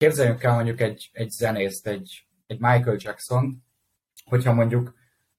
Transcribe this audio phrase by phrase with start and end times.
[0.00, 3.64] képzeljünk el mondjuk egy, egy zenészt, egy, egy Michael Jackson,
[4.24, 4.94] hogyha mondjuk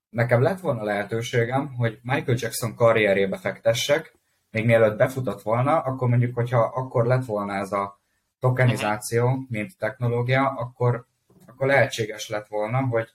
[0.10, 4.16] nekem lett volna lehetőségem, hogy Michael Jackson karrierébe fektessek,
[4.52, 8.00] még mielőtt befutott volna, akkor mondjuk, hogyha akkor lett volna ez a
[8.40, 11.06] tokenizáció, mint technológia, akkor,
[11.46, 13.10] akkor lehetséges lett volna, hogy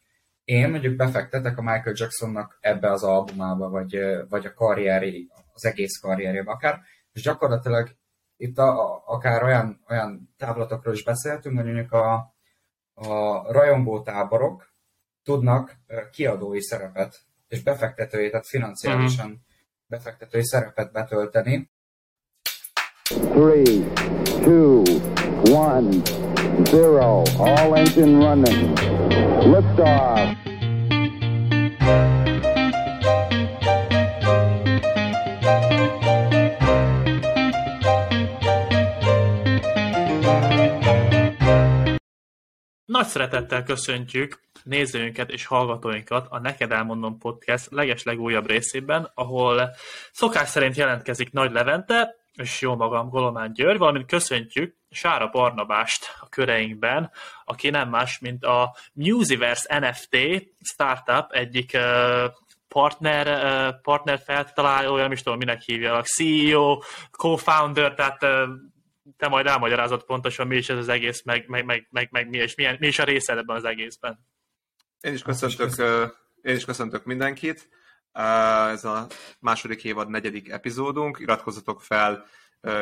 [0.45, 6.01] én mondjuk befektetek a Michael Jacksonnak ebbe az albumába, vagy, vagy a karrieri, az egész
[6.01, 6.81] karrierébe akár,
[7.13, 7.97] és gyakorlatilag
[8.37, 12.35] itt a, a, akár olyan, olyan távlatokról is beszéltünk, hogy mondjuk a,
[12.95, 14.75] a rajongó táborok
[15.23, 15.77] tudnak
[16.11, 19.41] kiadói szerepet és befektetői, tehát financiálisan uh-huh.
[19.87, 21.71] befektetői szerepet betölteni.
[23.09, 23.93] 3,
[24.45, 24.83] 2,
[25.45, 28.79] 1, 0, all engine running.
[29.45, 30.16] Liftoff.
[42.97, 49.71] Nagy szeretettel köszöntjük nézőinket és hallgatóinkat a Neked Elmondom Podcast leges legújabb részében, ahol
[50.13, 56.29] szokás szerint jelentkezik Nagy Levente, és jó magam, Golomán György, valamint köszöntjük Sára Barnabást a
[56.29, 57.11] köreinkben,
[57.45, 60.17] aki nem más, mint a Musiverse NFT
[60.63, 61.79] startup egyik
[62.69, 66.79] partner, partner feltalálója, nem is tudom, minek hívja, CEO,
[67.11, 68.27] co-founder, tehát
[69.17, 72.37] te majd elmagyarázod pontosan, mi is ez az egész, meg, meg, meg, meg, meg mi,
[72.37, 74.27] és milyen, mi is a része ebben az egészben.
[75.01, 75.73] Én is köszöntök,
[76.43, 77.69] én is köszöntök mindenkit.
[78.13, 79.07] Ez a
[79.41, 81.19] második évad negyedik epizódunk.
[81.19, 82.27] Iratkozzatok fel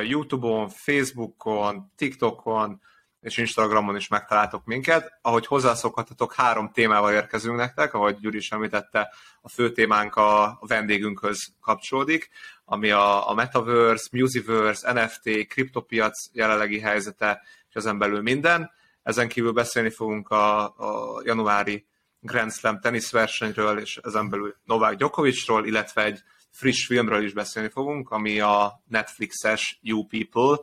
[0.02, 2.80] YouTube-on, Facebookon, TikTokon
[3.24, 5.18] és Instagramon is megtaláltok minket.
[5.22, 11.46] Ahogy hozzászokhattatok, három témával érkezünk nektek, ahogy Gyuri is említette, a fő témánk a, vendégünkhöz
[11.60, 12.30] kapcsolódik,
[12.64, 18.70] ami a, a Metaverse, Musiverse, NFT, kriptopiac jelenlegi helyzete, és ezen belül minden.
[19.02, 21.86] Ezen kívül beszélni fogunk a, a januári
[22.20, 28.10] Grand Slam teniszversenyről, és ezen belül Novák Djokovicról, illetve egy friss filmről is beszélni fogunk,
[28.10, 30.56] ami a Netflixes You People.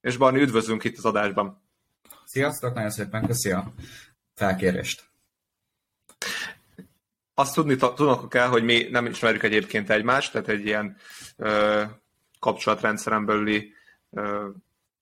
[0.00, 1.68] És Barni, üdvözlünk itt az adásban!
[2.32, 3.72] Sziasztok, nagyon szépen köszi a
[4.34, 5.04] felkérést!
[7.34, 10.96] Azt tudni tudnok kell, hogy mi nem ismerjük egyébként egymást, tehát egy ilyen
[11.36, 11.82] ö,
[12.38, 13.72] kapcsolatrendszeren belüli
[14.10, 14.48] ö,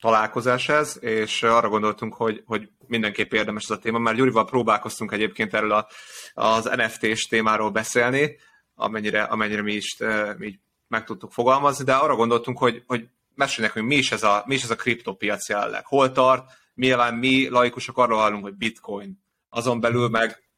[0.01, 5.13] találkozás ez, és arra gondoltunk, hogy, hogy mindenképp érdemes ez a téma, mert Gyurival próbálkoztunk
[5.13, 5.89] egyébként erről a,
[6.35, 8.37] az NFT-s témáról beszélni,
[8.75, 9.97] amennyire, amennyire mi is
[10.37, 14.23] mi így meg tudtuk fogalmazni, de arra gondoltunk, hogy, hogy mesélj nekünk, mi is ez
[14.23, 18.55] a, mi is ez a kriptopiac jelenleg, hol tart, nyilván mi laikusok arról hallunk, hogy
[18.55, 20.49] bitcoin, azon belül meg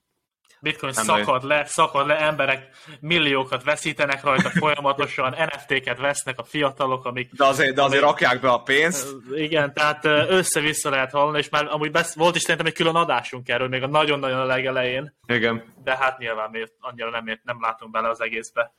[0.62, 2.68] Bitcoin nem szakad le, szakad le, emberek
[3.00, 7.32] milliókat veszítenek rajta folyamatosan, NFT-ket vesznek a fiatalok, amik...
[7.32, 9.08] De azért, de azért amik, rakják be a pénzt.
[9.34, 13.48] Igen, tehát össze-vissza lehet hallani, és már amúgy besz, volt is szerintem egy külön adásunk
[13.48, 15.14] erről, még a nagyon-nagyon a legelején.
[15.26, 15.74] Igen.
[15.82, 18.74] De hát nyilván miért, annyira nem, nem látunk bele az egészbe.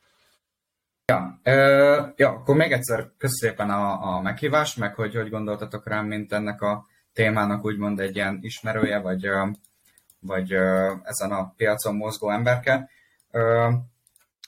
[1.05, 6.05] Ja, ö, ja, akkor még egyszer köszönöm a, a meghívást, meg hogy hogy gondoltatok rám,
[6.05, 9.29] mint ennek a témának úgymond egy ilyen ismerője, vagy
[10.21, 10.51] vagy
[11.03, 12.89] ezen a piacon mozgó emberke.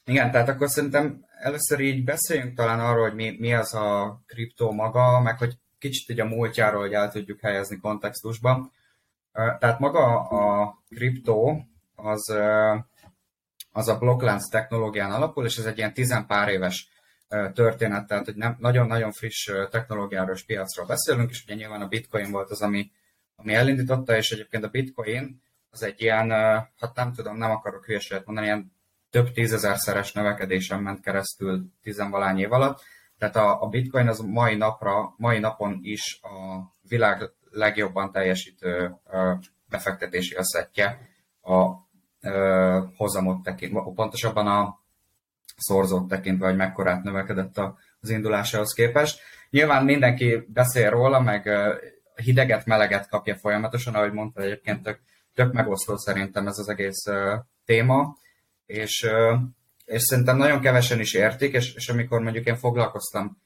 [0.05, 4.71] Igen, tehát akkor szerintem először így beszéljünk talán arról, hogy mi, mi az a kriptó
[4.71, 8.71] maga, meg hogy kicsit így a múltjáról, hogy el tudjuk helyezni kontextusba.
[9.33, 12.33] Tehát maga a kriptó az,
[13.71, 16.89] az a blokklánc technológián alapul, és ez egy ilyen tizenpár éves
[17.53, 22.31] történet, tehát hogy nem, nagyon-nagyon friss technológiáról és piacról beszélünk, és ugye nyilván a bitcoin
[22.31, 22.91] volt az, ami,
[23.35, 26.29] ami elindította, és egyébként a bitcoin az egy ilyen,
[26.79, 28.71] hát nem tudom, nem akarok hülyeséget mondani, ilyen
[29.09, 32.81] több tízezerszeres növekedésen ment keresztül tizenvalány év alatt.
[33.17, 38.95] Tehát a, a bitcoin az mai napra, mai napon is a világ legjobban teljesítő
[39.69, 40.99] befektetési asszettje
[41.41, 41.83] a
[42.95, 44.82] hozamot tekintve, pontosabban a
[45.55, 47.57] szorzót tekintve, hogy mekkorát növekedett
[47.99, 49.19] az indulásához képest.
[49.49, 51.49] Nyilván mindenki beszél róla, meg
[52.15, 54.99] hideget, meleget kapja folyamatosan, ahogy mondta egyébként tök
[55.33, 57.03] tök megosztó szerintem ez az egész
[57.65, 58.17] téma,
[58.65, 59.07] és,
[59.85, 63.37] és szerintem nagyon kevesen is értik, és, és amikor mondjuk én foglalkoztam,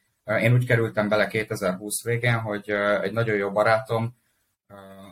[0.42, 2.70] én úgy kerültem bele 2020 végén, hogy
[3.02, 4.16] egy nagyon jó barátom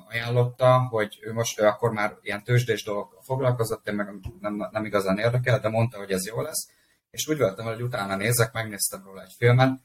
[0.09, 4.07] ajánlotta, hogy ő most ő akkor már ilyen tőzsdés dolgok foglalkozott, én meg
[4.39, 6.69] nem, nem igazán érdekel, de mondta, hogy ez jó lesz,
[7.15, 9.79] és úgy voltam, hogy utána nézek, megnéztem róla egy filmet,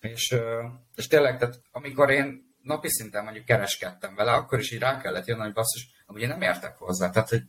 [0.00, 0.36] és,
[0.94, 5.26] és tényleg, tehát amikor én napi szinten mondjuk kereskedtem vele, akkor is így rá kellett
[5.26, 7.10] jönni, hogy basszus, amúgy nem értek hozzá.
[7.10, 7.42] Tehát, hogy,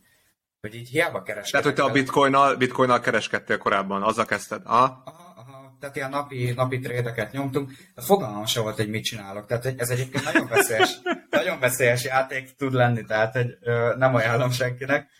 [0.60, 1.60] hogy így hiába kereskedtem.
[1.60, 4.62] Tehát, hogy te a bitcoinnal, bitcoinnal kereskedtél korábban, azzal kezdted?
[4.64, 5.02] Aha.
[5.04, 5.76] aha, aha.
[5.80, 9.46] Tehát ilyen napi, napi trédeket nyomtunk, de fogalmam sem volt, hogy mit csinálok.
[9.46, 10.98] Tehát ez egyébként nagyon veszélyes.
[11.30, 13.58] nagyon veszélyes játék tud lenni, tehát hogy
[13.96, 15.10] nem ajánlom senkinek.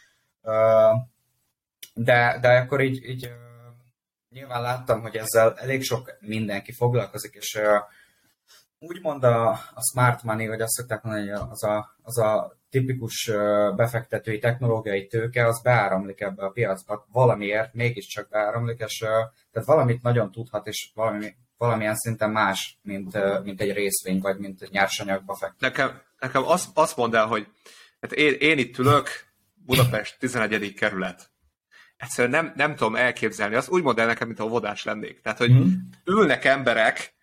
[1.95, 3.31] De, de akkor így, így
[4.37, 7.61] nyilván láttam, hogy ezzel elég sok mindenki foglalkozik, és
[8.79, 13.31] úgymond a, a smart money, vagy azt szokták mondani, hogy az a, az a tipikus
[13.77, 18.99] befektetői technológiai tőke, az beáramlik ebbe a piacba valamiért, mégiscsak beáramlik, és
[19.53, 24.63] tehát valamit nagyon tudhat, és valami, valamilyen szinten más, mint, mint egy részvény, vagy mint
[24.63, 25.61] egy nyersanyagba fektet.
[25.61, 27.47] Nekem, nekem azt, azt mondd el, hogy
[28.01, 29.09] hát én, én itt ülök,
[29.55, 30.75] Budapest 11.
[30.75, 31.31] kerület.
[31.97, 33.55] Egyszerűen nem, nem tudom elképzelni.
[33.55, 35.21] Azt úgy mondd el nekem, mint a vodás lennék.
[35.21, 35.73] Tehát, hogy mm.
[36.05, 37.15] ülnek emberek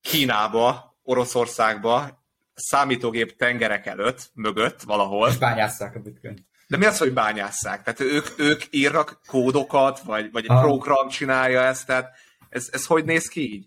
[0.00, 2.24] Kínába, Oroszországba,
[2.54, 5.28] számítógép tengerek előtt, mögött valahol.
[5.28, 6.46] És bányásszák a bitcoin.
[6.66, 7.82] De mi az, hogy bányásszák?
[7.82, 12.14] Tehát ők, ők írnak kódokat, vagy, vagy egy program csinálja ezt, tehát
[12.48, 13.66] ez, ez hogy néz ki így?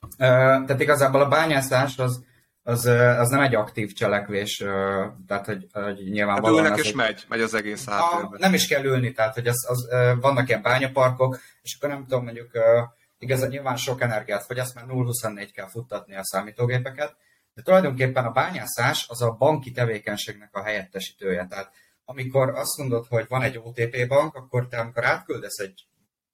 [0.00, 2.24] Uh, tehát igazából a bányászás az,
[2.68, 2.86] az,
[3.18, 4.56] az nem egy aktív cselekvés,
[5.26, 6.62] tehát hogy, hogy nyilvánvalóan...
[6.62, 6.96] Hát ülnek és egy...
[6.96, 8.40] megy, megy az egész háttérben.
[8.40, 9.88] Nem is kell ülni, tehát hogy az, az,
[10.20, 12.50] vannak ilyen bányaparkok, és akkor nem tudom, mondjuk
[13.18, 17.16] igazán nyilván sok energiát fogyaszt, mert 0-24 kell futtatni a számítógépeket,
[17.54, 21.46] de tulajdonképpen a bányászás az a banki tevékenységnek a helyettesítője.
[21.46, 21.72] Tehát
[22.04, 25.86] amikor azt mondod, hogy van egy OTP bank, akkor te amikor átküldesz egy,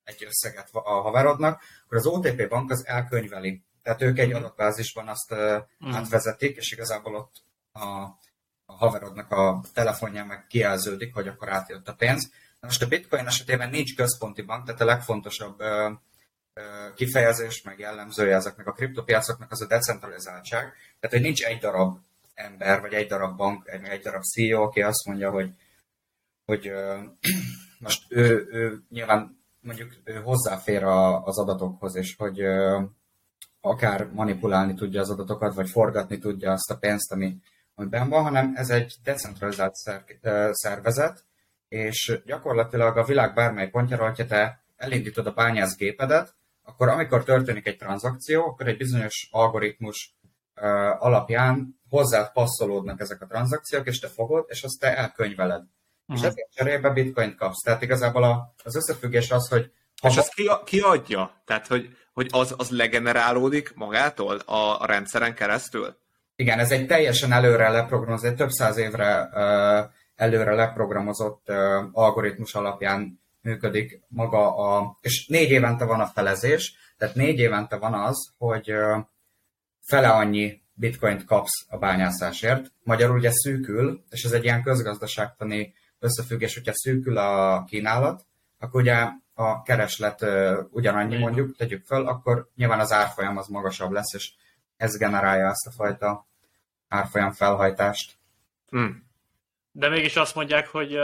[0.04, 3.64] egy összeget a haverodnak, akkor az OTP bank az elkönyveli.
[3.84, 5.92] Tehát ők egy adatbázisban azt mm.
[5.92, 7.42] átvezetik, és igazából ott
[7.72, 7.86] a,
[8.64, 12.30] a haverodnak a telefonja meg kijelződik, hogy akkor átjött a pénz.
[12.60, 15.62] most a Bitcoin esetében nincs központi bank, tehát a legfontosabb
[16.94, 20.60] kifejezés, meg jellemzője ezeknek a kriptopiacoknak az a decentralizáltság.
[21.00, 21.98] Tehát, hogy nincs egy darab
[22.34, 25.50] ember, vagy egy darab bank, egy, egy darab CEO, aki azt mondja, hogy,
[26.44, 26.72] hogy
[27.86, 32.40] most ő, ő nyilván mondjuk ő hozzáfér a, az adatokhoz, és hogy
[33.64, 37.36] akár manipulálni tudja az adatokat, vagy forgatni tudja azt a pénzt, ami,
[37.74, 39.74] ami benn van, hanem ez egy decentralizált
[40.50, 41.24] szervezet,
[41.68, 47.76] és gyakorlatilag a világ bármely pontjára, hogyha te elindítod a bányászgépedet, akkor amikor történik egy
[47.76, 50.16] tranzakció, akkor egy bizonyos algoritmus
[50.98, 55.62] alapján hozzád passzolódnak ezek a tranzakciók, és te fogod, és azt te elkönyveled.
[55.62, 56.16] Uh-huh.
[56.16, 56.26] És mhm.
[56.26, 57.62] ezért cserébe bitcoin kapsz.
[57.62, 59.72] Tehát igazából az összefüggés az, hogy...
[60.02, 61.42] Ha és azt ki, ki adja?
[61.44, 65.96] Tehát, hogy, hogy az, az legenerálódik magától a, a rendszeren keresztül?
[66.36, 71.56] Igen, ez egy teljesen előre leprogramozott, több száz évre uh, előre leprogramozott uh,
[71.92, 74.98] algoritmus alapján működik maga a...
[75.00, 78.72] És négy évente van a felezés, tehát négy évente van az, hogy
[79.80, 82.72] fele annyi bitcoint kapsz a bányászásért.
[82.82, 88.26] Magyarul ugye szűkül, és ez egy ilyen közgazdaságtani összefüggés, hogyha szűkül a kínálat,
[88.58, 90.26] akkor ugye a kereslet
[90.70, 94.32] ugyanannyi mondjuk, tegyük föl, akkor nyilván az árfolyam az magasabb lesz, és
[94.76, 96.26] ez generálja ezt a fajta
[96.88, 98.16] árfolyam felhajtást.
[98.68, 99.06] Hmm.
[99.72, 100.98] De mégis azt mondják, hogy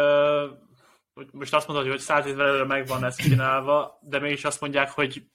[1.15, 4.91] hogy most azt mondod, hogy száz évvel előre megvan ez csinálva, de mégis azt mondják,
[4.91, 5.27] hogy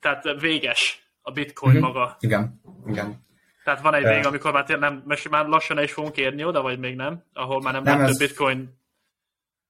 [0.00, 1.82] tehát véges a bitcoin mm-hmm.
[1.82, 2.16] maga.
[2.20, 3.26] Igen, igen.
[3.64, 6.96] Tehát van egy vég, amikor már, nem, már lassan is fogunk érni oda, vagy még
[6.96, 7.24] nem?
[7.32, 8.77] Ahol már nem, nem, nem több bitcoin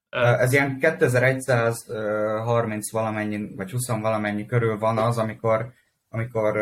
[0.09, 5.71] ez ilyen 2130 valamennyi, vagy 20 valamennyi körül van az, amikor,
[6.09, 6.57] amikor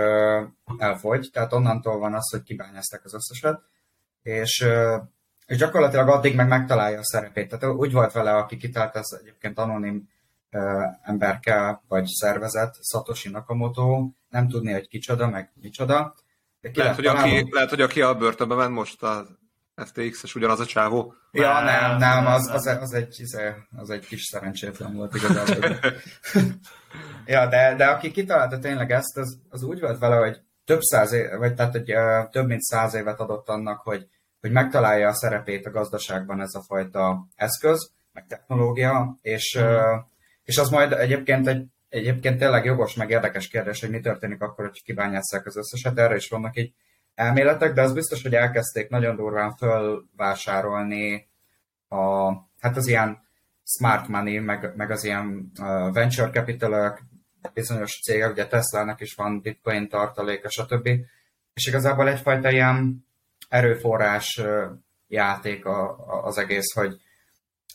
[0.77, 3.61] elfogy, tehát onnantól van az, hogy kibányázták az összeset,
[4.21, 4.65] és
[5.47, 7.50] és gyakorlatilag addig meg megtalálja a szerepét.
[7.50, 10.10] Tehát úgy volt vele, aki kitalált, az egyébként anonim
[11.01, 16.15] emberke vagy szervezet, Satoshi Nakamoto, nem tudni, hogy kicsoda, meg micsoda.
[16.62, 19.25] De lehet, hogy aki, lehet, hogy aki a börtönbe ment most a
[19.86, 21.13] FTX-es ugyanaz a csávó?
[21.31, 25.79] Ja, nem, nem, az, az, az, egy, izé, az egy kis szerencsétlen volt igazából.
[27.25, 31.12] ja, de, de aki kitalálta tényleg ezt, az, az úgy volt vele, hogy több száz
[31.12, 34.07] év, vagy tehát, hogy uh, több mint száz évet adott annak, hogy
[34.41, 39.98] hogy megtalálja a szerepét a gazdaságban ez a fajta eszköz, meg technológia, és, mm.
[40.43, 44.65] és az majd egyébként egy egyébként tényleg jogos, meg érdekes kérdés, hogy mi történik akkor,
[44.65, 46.00] hogy kibányásszák az összeset.
[46.00, 46.74] Erre is vannak így
[47.17, 51.27] elméletek, de az biztos, hogy elkezdték nagyon durván fölvásárolni
[51.88, 53.25] a, hát az ilyen
[53.63, 57.00] smart money, meg, meg az ilyen uh, venture capital
[57.53, 60.89] bizonyos cégek, ugye Tesla-nak is van bitcoin tartaléka, stb.
[61.53, 63.05] És igazából egyfajta ilyen
[63.50, 64.41] erőforrás
[65.07, 65.65] játék
[66.24, 67.01] az egész, hogy,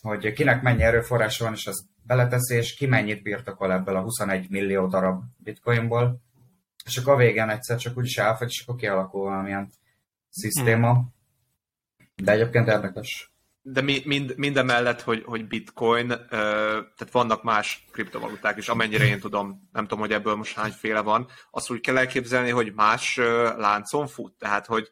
[0.01, 4.49] hogy kinek mennyi erőforrás van, és az beleteszi, és ki mennyit birtokol ebből a 21
[4.49, 6.21] millió darab bitcoinból,
[6.85, 9.71] és akkor a végén egyszer csak úgyis elfogy, és akkor kialakul valamilyen
[10.29, 11.05] szisztéma.
[12.15, 13.33] De egyébként érdekes.
[13.61, 19.19] De mi, mind, minden mellett, hogy, hogy bitcoin, tehát vannak más kriptovaluták is, amennyire én
[19.19, 23.15] tudom, nem tudom, hogy ebből most hányféle van, azt úgy kell elképzelni, hogy más
[23.57, 24.89] láncon fut, tehát hogy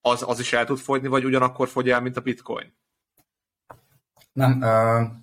[0.00, 2.76] az, az is el tud fogyni, vagy ugyanakkor fogy el, mint a bitcoin?
[4.32, 4.60] Nem,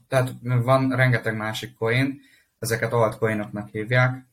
[0.08, 2.22] tehát van rengeteg másik coin,
[2.60, 4.28] ezeket altcoinoknak hívják.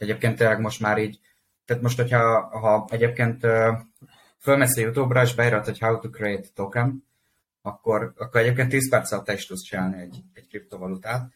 [0.00, 1.20] Egyébként tényleg most már így,
[1.64, 3.46] tehát most, hogyha ha egyébként
[4.38, 7.04] fölmész a YouTube-ra, és beírat, hogy how to create token,
[7.62, 11.30] akkor, akkor egyébként 10 perc alatt te is tudsz csinálni egy, egy kriptovalutát.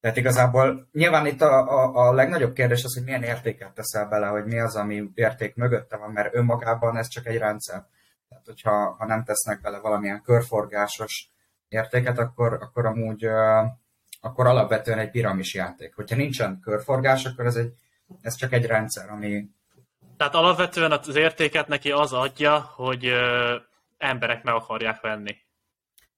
[0.00, 4.26] Tehát igazából nyilván itt a, a, a legnagyobb kérdés az, hogy milyen értéket teszel bele,
[4.26, 7.86] hogy mi az, ami érték mögötte van, mert önmagában ez csak egy rendszer.
[8.28, 11.30] Tehát, hogyha ha nem tesznek bele valamilyen körforgásos
[11.68, 13.26] értéket, akkor, akkor amúgy
[14.20, 15.94] akkor alapvetően egy piramis játék.
[15.94, 17.74] Hogyha nincsen körforgás, akkor ez, egy,
[18.20, 19.44] ez csak egy rendszer, ami...
[20.16, 23.56] Tehát alapvetően az értéket neki az adja, hogy ö,
[23.98, 25.36] emberek meg akarják venni.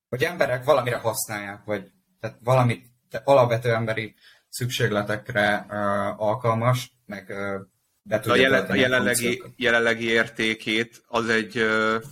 [0.09, 2.87] Hogy emberek valamire használják, vagy tehát valamit
[3.25, 4.15] alapvető emberi
[4.49, 7.61] szükségletekre uh, alkalmas, meg uh,
[8.03, 12.03] be a, jelen, a jelenlegi, jelenlegi értékét az egy, uh,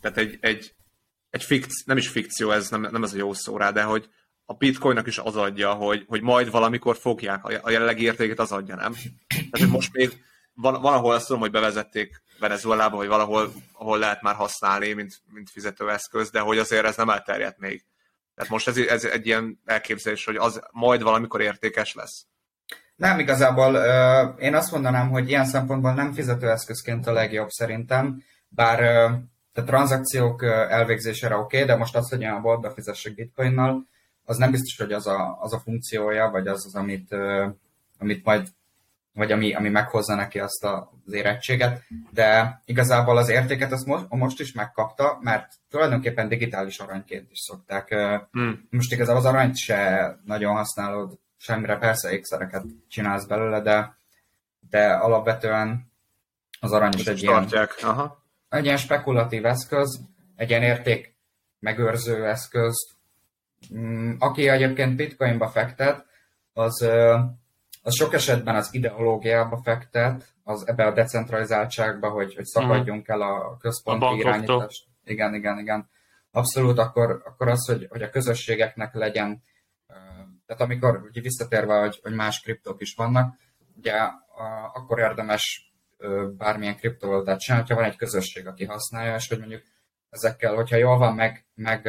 [0.00, 0.74] tehát egy, egy,
[1.30, 4.08] egy fikció, nem is fikció, ez nem, nem ez a jó szó rá, de hogy
[4.44, 8.74] a bitcoinnak is az adja, hogy, hogy majd valamikor fogják, a jelenlegi értékét az adja,
[8.74, 8.94] nem?
[9.50, 10.22] Tehát, most még
[10.54, 15.12] van, van ahol azt tudom, hogy bevezették Venezuelába, vagy valahol ahol lehet már használni, mint,
[15.32, 17.84] mint fizetőeszköz, de hogy azért ez nem elterjedt még.
[18.34, 22.26] Tehát most ez, ez egy ilyen elképzelés, hogy az majd valamikor értékes lesz.
[22.96, 23.76] Nem, igazából
[24.38, 28.82] én azt mondanám, hogy ilyen szempontból nem fizetőeszközként a legjobb szerintem, bár
[29.54, 33.86] a tranzakciók elvégzésére oké, okay, de most az, hogy a boltba fizessek bitcoinnal,
[34.24, 37.14] az nem biztos, hogy az a, az a funkciója, vagy az az, amit,
[37.98, 38.48] amit majd
[39.14, 44.40] vagy ami, ami meghozza neki azt az érettséget, de igazából az értéket azt most, most
[44.40, 47.88] is megkapta, mert tulajdonképpen digitális aranyként is szokták.
[48.30, 48.66] Hmm.
[48.70, 53.96] Most igazából az aranyt se nagyon használod semmire, persze ékszereket csinálsz belőle, de,
[54.70, 55.90] de alapvetően
[56.60, 57.48] az arany is egy ilyen,
[57.82, 58.24] Aha.
[58.48, 60.00] egy ilyen spekulatív eszköz,
[60.36, 61.14] egy ilyen érték
[61.58, 62.91] megőrző eszköz.
[63.74, 66.06] Mm, aki egyébként bitcoinba fektet,
[66.52, 66.86] az
[67.82, 73.56] az sok esetben az ideológiába fektet, az ebbe a decentralizáltságba, hogy, hogy szakadjunk el a
[73.56, 74.84] központi a irányítást.
[75.04, 75.88] Igen, igen, igen.
[76.30, 79.42] Abszolút, akkor, akkor az, hogy, hogy a közösségeknek legyen,
[80.46, 83.36] tehát amikor ugye visszatérve, hogy, hogy más kriptók is vannak,
[83.76, 83.92] ugye
[84.74, 85.72] akkor érdemes
[86.36, 89.62] bármilyen kriptovalutát csinálni, ha van egy közösség, aki használja, és hogy mondjuk
[90.12, 91.82] ezekkel, hogyha jól van meg, meg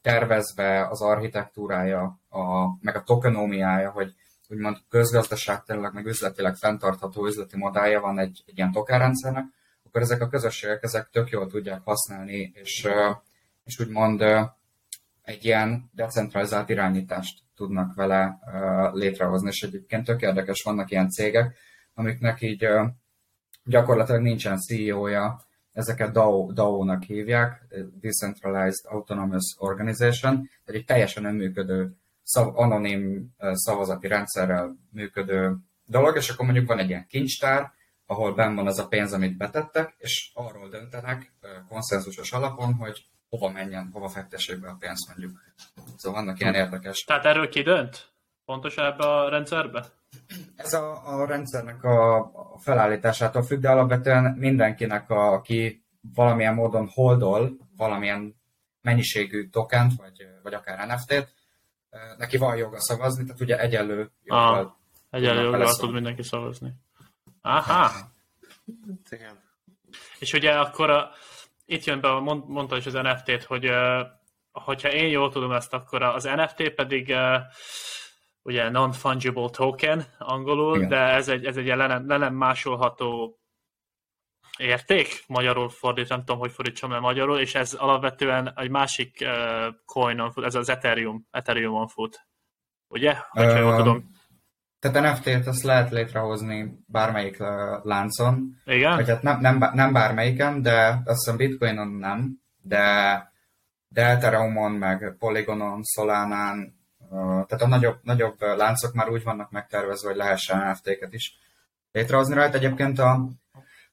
[0.00, 4.14] tervezve az architektúrája, a, meg a tokenómiája, hogy
[4.48, 9.44] úgymond közgazdaságtanilag, meg üzletileg fenntartható üzleti modellje van egy, egy ilyen tokenrendszernek,
[9.84, 12.88] akkor ezek a közösségek ezek tök jól tudják használni, és,
[13.64, 14.22] és úgymond
[15.22, 18.38] egy ilyen decentralizált irányítást tudnak vele
[18.92, 21.56] létrehozni, és egyébként tök érdekes, vannak ilyen cégek,
[21.94, 22.68] amiknek így
[23.64, 25.46] gyakorlatilag nincsen CEO-ja,
[25.78, 27.66] ezeket DAO, DAO-nak hívják,
[28.00, 31.92] Decentralized Autonomous Organization, tehát egy teljesen önműködő
[32.22, 37.72] szav, anonim szavazati rendszerrel működő dolog, és akkor mondjuk van egy ilyen kincstár,
[38.06, 41.32] ahol benn van az a pénz, amit betettek, és arról döntenek
[41.68, 45.40] konszenzusos alapon, hogy hova menjen, hova fektessék be a pénzt mondjuk.
[45.96, 47.04] Szóval vannak ilyen érdekes.
[47.04, 48.12] Tehát erről ki dönt?
[48.44, 49.86] Pontos ebbe a rendszerbe?
[50.56, 55.84] Ez a, a rendszernek a, a felállításától függ, de alapvetően mindenkinek, a, aki
[56.14, 58.36] valamilyen módon holdol valamilyen
[58.80, 61.34] mennyiségű tokent, vagy, vagy akár NFT-t,
[62.16, 64.64] neki van joga szavazni, tehát ugye egyenlő joggal.
[64.64, 64.72] Ah,
[65.10, 66.72] egyenlő joggal tud mindenki szavazni.
[67.40, 67.90] Aha.
[69.10, 69.42] Igen.
[70.18, 71.10] És ugye akkor a,
[71.64, 74.06] itt jön be, mond, mondta is az NFT-t, hogy uh,
[74.52, 77.40] hogyha én jól tudom ezt, akkor az NFT pedig uh,
[78.42, 80.88] ugye non-fungible token angolul, Igen.
[80.88, 83.38] de ez egy, ez egy le nem, le nem másolható
[84.58, 89.74] érték, magyarul fordít, nem tudom, hogy fordítsam le magyarul, és ez alapvetően egy másik uh,
[89.84, 92.26] coinon fut, ez az Ethereum, Ethereumon fut.
[92.88, 93.14] Ugye?
[93.28, 94.10] Hogyha jól tudom.
[94.78, 97.48] Tehát NFT-t azt lehet létrehozni bármelyik uh,
[97.82, 98.60] láncon.
[98.64, 98.94] Igen?
[98.96, 103.32] Vagy hát nem, nem, nem bármelyiken, de azt hiszem Bitcoinon nem, de,
[103.88, 106.77] de Ethereumon, meg Polygonon, Solanán, uh,
[107.10, 111.38] tehát a nagyobb, nagyobb láncok már úgy vannak megtervezve, hogy lehessen NFT-ket is
[111.92, 112.56] létrehozni rajta.
[112.56, 113.28] Egyébként a,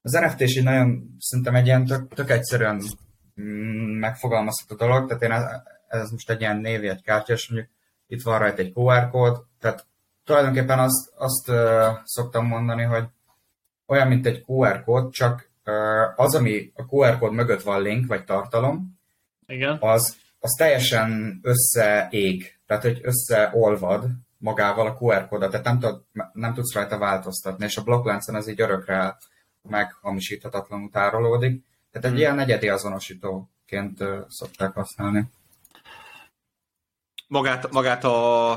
[0.01, 2.81] az NFT is így nagyon, szerintem egy ilyen tök, tök egyszerűen
[3.41, 5.43] mm, megfogalmazható dolog, tehát én ez,
[5.87, 7.71] ez most egy ilyen kártya, és mondjuk
[8.07, 9.85] itt van rajta egy QR kód, tehát
[10.23, 13.03] tulajdonképpen azt, azt uh, szoktam mondani, hogy
[13.85, 18.07] olyan, mint egy QR kód, csak uh, az, ami a QR kód mögött van link,
[18.07, 18.99] vagy tartalom,
[19.47, 19.77] Igen.
[19.79, 24.05] Az, az teljesen összeég, tehát hogy összeolvad
[24.37, 26.01] magával a QR kódot, tehát nem, tud,
[26.33, 29.17] nem tudsz rajta változtatni, és a blokkláncon ez így örökre
[29.61, 31.63] meghamisíthatatlanul tárolódik.
[31.91, 32.19] Tehát egy Hmm.
[32.19, 35.29] ilyen negyedi azonosítóként szokták használni.
[37.27, 38.51] Magát, magát a,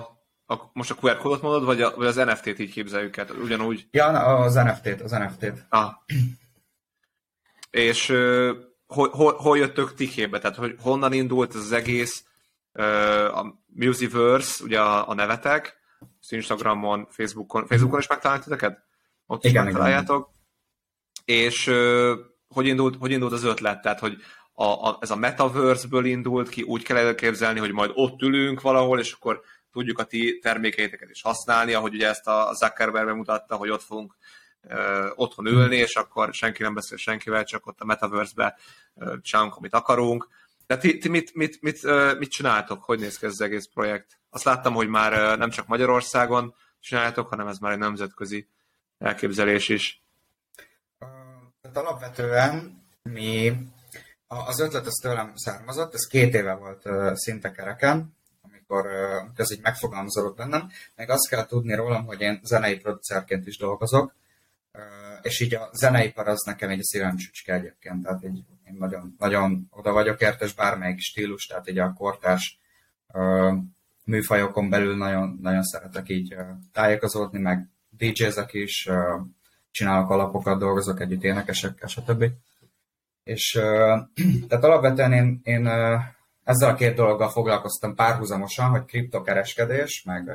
[0.47, 3.27] a, most a QR kódot mondod, vagy, a, vagy az NFT-t így képzeljük el?
[3.43, 3.89] Ugyanúgy?
[3.91, 5.67] Ja, az NFT-t, az NFT-t.
[5.69, 5.93] Ah.
[7.71, 8.07] És
[8.87, 10.39] hol, hol, hol jöttök ti képbe?
[10.39, 12.25] Tehát hogy honnan indult ez az egész
[13.33, 15.77] a Musiverse, ugye a, a nevetek,
[16.21, 18.83] az Instagramon, Facebookon, Facebookon is megtaláljátok titeket?
[19.27, 20.31] Ott is Igen, megtaláljátok.
[21.25, 22.13] És uh,
[22.49, 23.83] hogy, indult, hogy indult az ötlet?
[23.83, 24.17] Tehát, hogy
[24.53, 28.99] a, a, ez a metaverse-ből indult ki, úgy kell elképzelni, hogy majd ott ülünk valahol,
[29.01, 29.41] és akkor
[29.73, 34.17] tudjuk a ti termékeiteket is használni, ahogy ugye ezt a Zuckerberg bemutatta, hogy ott fogunk
[34.63, 38.57] ö, otthon ülni, és akkor senki nem beszél senkivel, csak ott a metaverse-be
[39.23, 40.29] csinálunk, amit akarunk.
[40.69, 41.83] De ti, ti mit, mit, mit,
[42.19, 42.83] mit csináltok?
[42.85, 44.19] Hogy néz ki ez az egész projekt?
[44.31, 48.49] Azt láttam, hogy már nem csak Magyarországon csináltok, hanem ez már egy nemzetközi
[48.99, 50.03] elképzelés is.
[51.61, 53.53] Tehát alapvetően mi,
[54.27, 56.83] az ötlet az tőlem származott, ez két éve volt
[57.19, 58.87] szinte kereken, amikor
[59.37, 64.15] ez így megfogalmazódott bennem, meg azt kell tudni rólam, hogy én zenei producerként is dolgozok,
[65.23, 69.67] és így a zeneipar az nekem egy szívem csücske egyébként, tehát így én nagyon, nagyon
[69.71, 72.59] oda vagyok érte, és bármelyik stílus, tehát így a kortárs
[73.13, 73.53] ö,
[74.05, 76.37] műfajokon belül nagyon, nagyon szeretek így
[76.73, 78.89] tájékozódni, meg DJ-zek is,
[79.71, 82.25] csinálok alapokat, dolgozok együtt énekesekkel, stb.
[83.25, 83.51] És
[84.49, 85.67] tehát alapvetően én, én
[86.45, 90.31] ezzel a két dologgal foglalkoztam párhuzamosan, hogy kriptokereskedés, meg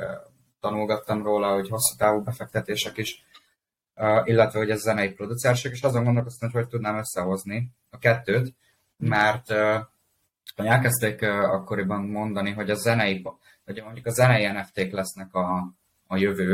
[0.60, 3.24] tanulgattam róla, hogy hosszú távú befektetések is,
[4.24, 8.54] illetve hogy ez zenei producerség, és azon gondolkoztam, hogy hogy tudnám összehozni a kettőt,
[8.98, 9.78] mert ö,
[10.56, 13.28] hogy elkezdték akkoriban mondani, hogy a zenei,
[13.66, 15.74] hogy mondjuk a zenei NFT-k lesznek a,
[16.08, 16.54] a jövő,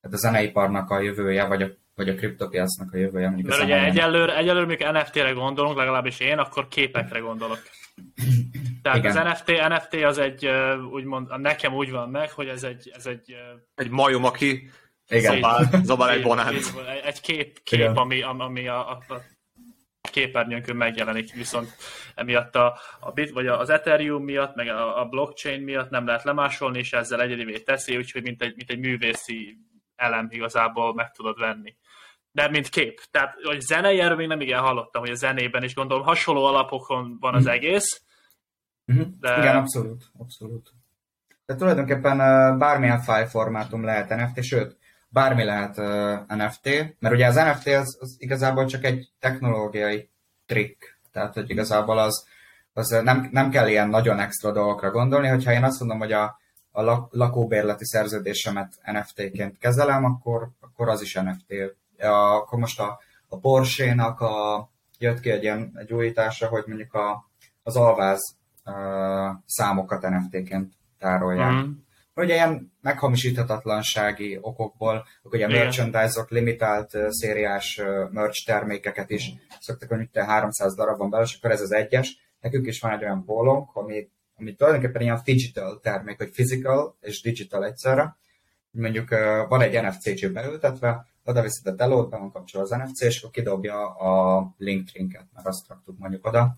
[0.00, 3.26] tehát a zeneiparnak a jövője, vagy a, vagy a kriptopiacnak a jövője.
[3.28, 7.58] Mondjuk Mert a ugye egyelőre, egyelőre mikor NFT-re gondolunk, legalábbis én, akkor képekre gondolok.
[8.82, 9.16] Tehát Igen.
[9.16, 10.48] az NFT, NFT az egy,
[10.92, 13.34] úgymond, nekem úgy van meg, hogy ez egy, ez egy
[13.74, 14.70] Egy majom, aki
[15.08, 15.34] Igen.
[15.34, 16.56] zabál, zabál egy banánt.
[17.04, 17.96] egy- kép, kép Igen.
[17.96, 19.20] ami, ami a, a, a
[20.10, 21.76] képernyőnkön megjelenik, viszont
[22.14, 26.22] emiatt a, a bit, vagy az Ethereum miatt, meg a, a blockchain miatt nem lehet
[26.24, 29.58] lemásolni, és ezzel egyedivé teszi, úgyhogy mint egy, mint egy művészi
[29.96, 31.76] elem igazából meg tudod venni.
[32.30, 33.00] De mint kép.
[33.10, 37.16] Tehát, hogy zenei, erről még nem igen hallottam, hogy a zenében is gondolom hasonló alapokon
[37.20, 38.02] van az egész,
[38.84, 39.00] Mhm.
[39.20, 40.70] De- Igen, abszolút, abszolút.
[41.46, 42.18] De tulajdonképpen
[42.58, 44.77] bármilyen file formátum lehet NFT, sőt,
[45.08, 46.64] bármi lehet ö, NFT,
[46.98, 50.10] mert ugye az NFT az, az igazából csak egy technológiai
[50.46, 52.26] trikk, tehát hogy igazából az,
[52.72, 56.38] az nem, nem kell ilyen nagyon extra dolgokra gondolni, hogyha én azt mondom, hogy a,
[56.70, 61.54] a lak, lakóbérleti szerződésemet NFT-ként kezelem, akkor, akkor az is NFT.
[61.98, 64.68] A, akkor most a, a Porsche-nak a,
[64.98, 67.28] jött ki egy ilyen egy újítása, hogy mondjuk a,
[67.62, 68.72] az alváz ö,
[69.46, 71.52] számokat NFT-ként tárolják.
[71.52, 71.70] Mm.
[72.22, 75.50] Ugye ilyen meghamisíthatatlansági okokból, ugye Igen.
[75.50, 81.50] merchandise-ok, limitált szériás merch termékeket is szoktak, hogy te 300 darab van belőle, és akkor
[81.50, 82.16] ez az egyes.
[82.40, 87.22] Nekünk is van egy olyan pólónk, ami, ami tulajdonképpen ilyen digital termék, hogy physical és
[87.22, 88.16] digital egyszerre.
[88.70, 89.08] Mondjuk
[89.48, 93.18] van egy NFC chip beültetve, oda viszed a telót, be van kapcsolva az NFC, és
[93.18, 96.54] akkor kidobja a link trinket, mert azt raktuk mondjuk oda,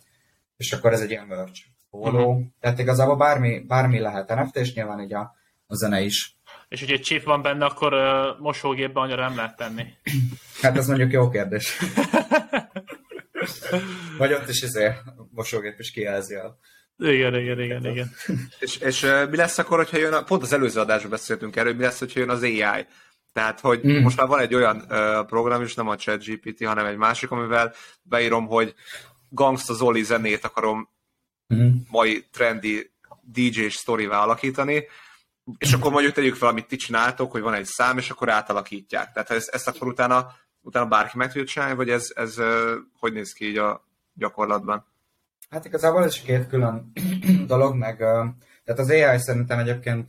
[0.57, 2.31] és akkor ez egy ilyen merch póló.
[2.31, 2.47] Uh-huh.
[2.61, 5.39] Tehát igazából bármi, bármi lehet NFT, és nyilván így a,
[5.71, 6.37] a zene is.
[6.69, 9.85] És hogy egy chip van benne, akkor uh, mosógépben annyira nem lehet tenni.
[10.63, 11.79] Hát ez mondjuk jó kérdés.
[14.19, 14.93] Vagy ott is izé,
[15.31, 16.59] mosógép is kijelzi a...
[16.97, 18.11] Igen, igen, igen, igen.
[18.61, 21.75] És, és uh, mi lesz akkor, hogyha jön, a, pont az előző adásban beszéltünk erről,
[21.75, 22.87] mi lesz, hogyha jön az AI?
[23.33, 23.91] Tehát, hogy Mm.
[23.91, 24.03] mm.
[24.03, 27.73] most már van egy olyan uh, program is, nem a ChatGPT, hanem egy másik, amivel
[28.03, 28.75] beírom, hogy
[29.29, 30.89] Gangsta Zoli zenét akarom
[31.51, 31.73] Uh-huh.
[31.91, 32.91] mai trendi
[33.23, 34.87] DJ-s sztorivá alakítani,
[35.59, 39.13] és akkor mondjuk tegyük fel, amit ti csináltok, hogy van egy szám, és akkor átalakítják.
[39.13, 43.13] Tehát ezt, ezt akkor utána, utána bárki meg tudja csinálni, vagy ez, ez uh, hogy
[43.13, 44.87] néz ki így a gyakorlatban?
[45.51, 46.93] Hát igazából ez is két külön
[47.47, 47.97] dolog, meg
[48.65, 50.09] tehát az AI szerintem egyébként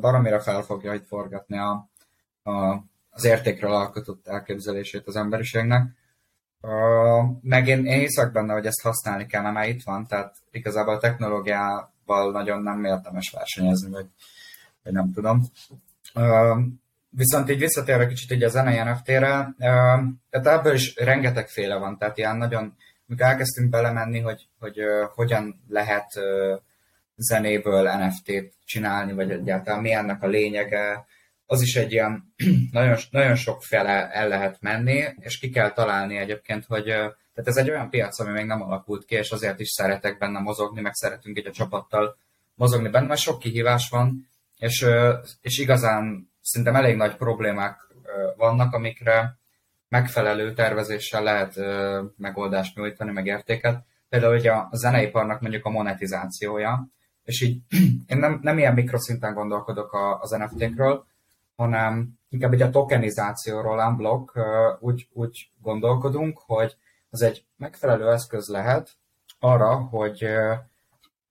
[0.00, 1.90] baromira fel fogja itt forgatni a,
[2.42, 5.90] a, az értékről alkotott elképzelését az emberiségnek.
[6.60, 6.68] Ö,
[7.42, 10.94] Meg én, én hiszek benne, hogy ezt használni kell, mert már itt van, tehát igazából
[10.94, 14.06] a technológiával nagyon nem érdemes versenyezni, vagy,
[14.86, 15.42] vagy nem tudom.
[17.08, 19.54] Viszont így visszatérve kicsit így a zenei NFT-re,
[20.30, 22.76] tehát ebből is rengetegféle van, tehát ilyen nagyon
[23.08, 24.76] amikor elkezdtünk belemenni, hogy, hogy
[25.14, 26.12] hogyan lehet
[27.16, 31.06] zenéből NFT-t csinálni, vagy egyáltalán mi ennek a lényege,
[31.46, 32.34] az is egy ilyen
[32.72, 37.56] nagyon, nagyon sok fele el lehet menni, és ki kell találni egyébként, hogy tehát ez
[37.56, 40.94] egy olyan piac, ami még nem alakult ki, és azért is szeretek benne mozogni, meg
[40.94, 42.16] szeretünk egy a csapattal
[42.54, 44.86] mozogni benne, mert sok kihívás van, és,
[45.40, 47.76] és igazán szerintem elég nagy problémák
[48.36, 49.38] vannak, amikre
[49.88, 51.54] megfelelő tervezéssel lehet
[52.16, 53.84] megoldást nyújtani, meg értéket.
[54.08, 56.88] Például ugye a zeneiparnak mondjuk a monetizációja,
[57.24, 57.60] és így
[58.12, 61.06] én nem, nem ilyen mikroszinten gondolkodok az NFT-kről,
[61.56, 64.38] hanem inkább egy a tokenizációról unblock
[64.80, 66.76] úgy, úgy gondolkodunk, hogy
[67.10, 68.90] az egy megfelelő eszköz lehet
[69.38, 70.26] arra, hogy,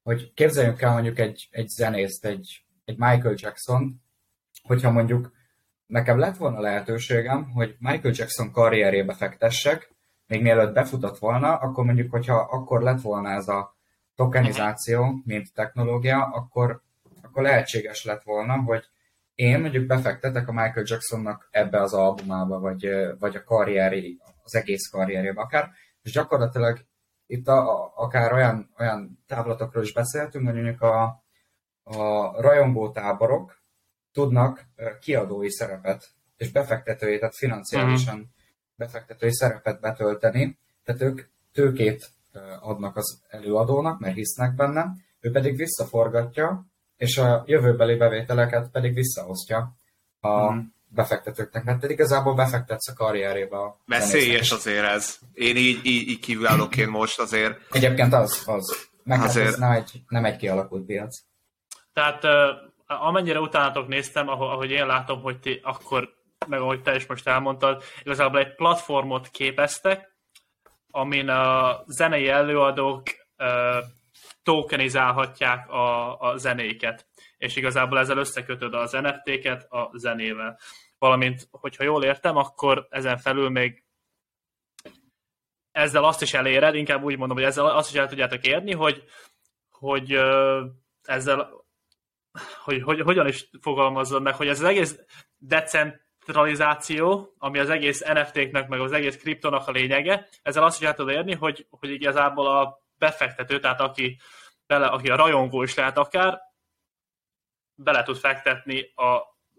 [0.03, 4.01] hogy képzeljünk el mondjuk egy, egy zenészt, egy, egy Michael Jackson,
[4.63, 5.31] hogyha mondjuk
[5.85, 9.93] nekem lett volna lehetőségem, hogy Michael Jackson karrierébe fektessek,
[10.27, 13.75] még mielőtt befutott volna, akkor mondjuk, hogyha akkor lett volna ez a
[14.15, 16.81] tokenizáció, mint technológia, akkor,
[17.21, 18.83] akkor lehetséges lett volna, hogy
[19.35, 24.89] én mondjuk befektetek a Michael Jacksonnak ebbe az albumába, vagy, vagy a karrieri, az egész
[24.89, 25.69] karrierébe akár,
[26.01, 26.85] és gyakorlatilag
[27.25, 31.24] itt a, a, akár olyan, olyan távlatokról is beszéltünk, mondjuk a,
[31.85, 33.61] a rajongó táborok
[34.11, 34.65] tudnak
[35.01, 38.29] kiadói szerepet és befektetői, tehát financiálisan uh-huh.
[38.75, 41.21] befektetői szerepet betölteni, tehát ők
[41.53, 42.09] tőkét
[42.59, 46.65] adnak az előadónak, mert hisznek benne, ő pedig visszaforgatja,
[46.97, 49.77] és a jövőbeli bevételeket pedig visszaosztja
[50.19, 50.59] a mm.
[50.87, 53.57] befektetőknek, mert pedig igazából befektetsz a karrierébe.
[53.85, 55.17] Veszélyes azért ez.
[55.33, 57.57] Én így, így, így kívülállóként most azért.
[57.71, 58.89] Egyébként az, az.
[59.03, 59.47] Meg hát azért...
[59.47, 61.23] ez nem egy, nem egy kialakult piac.
[61.95, 62.23] Tehát
[62.85, 66.15] amennyire utánatok néztem, ahogy én látom, hogy ti akkor,
[66.47, 70.15] meg ahogy te is most elmondtad, igazából egy platformot képeztek,
[70.91, 73.03] amin a zenei előadók
[74.43, 80.59] tokenizálhatják a, a zenéket, és igazából ezzel összekötöd az NFT-ket a zenével.
[80.97, 83.83] Valamint, hogyha jól értem, akkor ezen felül még
[85.71, 89.03] ezzel azt is eléred, inkább úgy mondom, hogy ezzel azt is el tudjátok érni, hogy,
[89.69, 90.19] hogy
[91.01, 91.64] ezzel
[92.63, 94.99] hogy, hogy hogyan is fogalmazzon meg, hogy ez az egész
[95.37, 100.93] decentralizáció, ami az egész NFT-knek, meg az egész kriptonak a lényege, ezzel azt is el
[100.93, 104.19] tudod érni, hogy, hogy igazából a befektető, tehát aki,
[104.67, 106.39] bele, aki a rajongó is lehet akár,
[107.75, 109.03] bele tud fektetni a,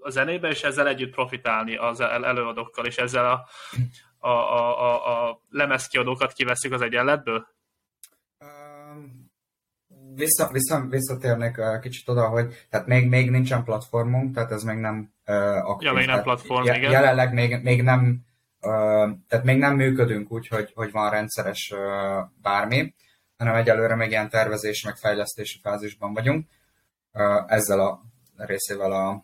[0.00, 3.48] a zenébe, és ezzel együtt profitálni az előadókkal, és ezzel a,
[4.18, 7.55] a, a, a, a lemezkiadókat kiveszik az egyenletből?
[10.16, 14.76] Vissza, vissza, visszatérnék uh, kicsit oda, hogy tehát még, még nincsen platformunk, tehát ez még
[14.76, 15.88] nem uh, aktív.
[15.88, 16.90] Ja, még nem platform, je, igen.
[16.90, 18.20] Jelenleg még, még nem
[18.60, 22.94] uh, tehát még nem működünk úgy, hogy, hogy van rendszeres uh, bármi
[23.36, 26.46] hanem egyelőre még ilyen tervezés, meg fejlesztési fázisban vagyunk
[27.46, 28.02] ezzel a
[28.36, 29.22] részével a,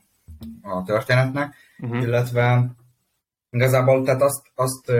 [0.63, 2.03] a történetnek, uh-huh.
[2.03, 2.67] illetve
[3.51, 4.93] igazából tehát azt, azt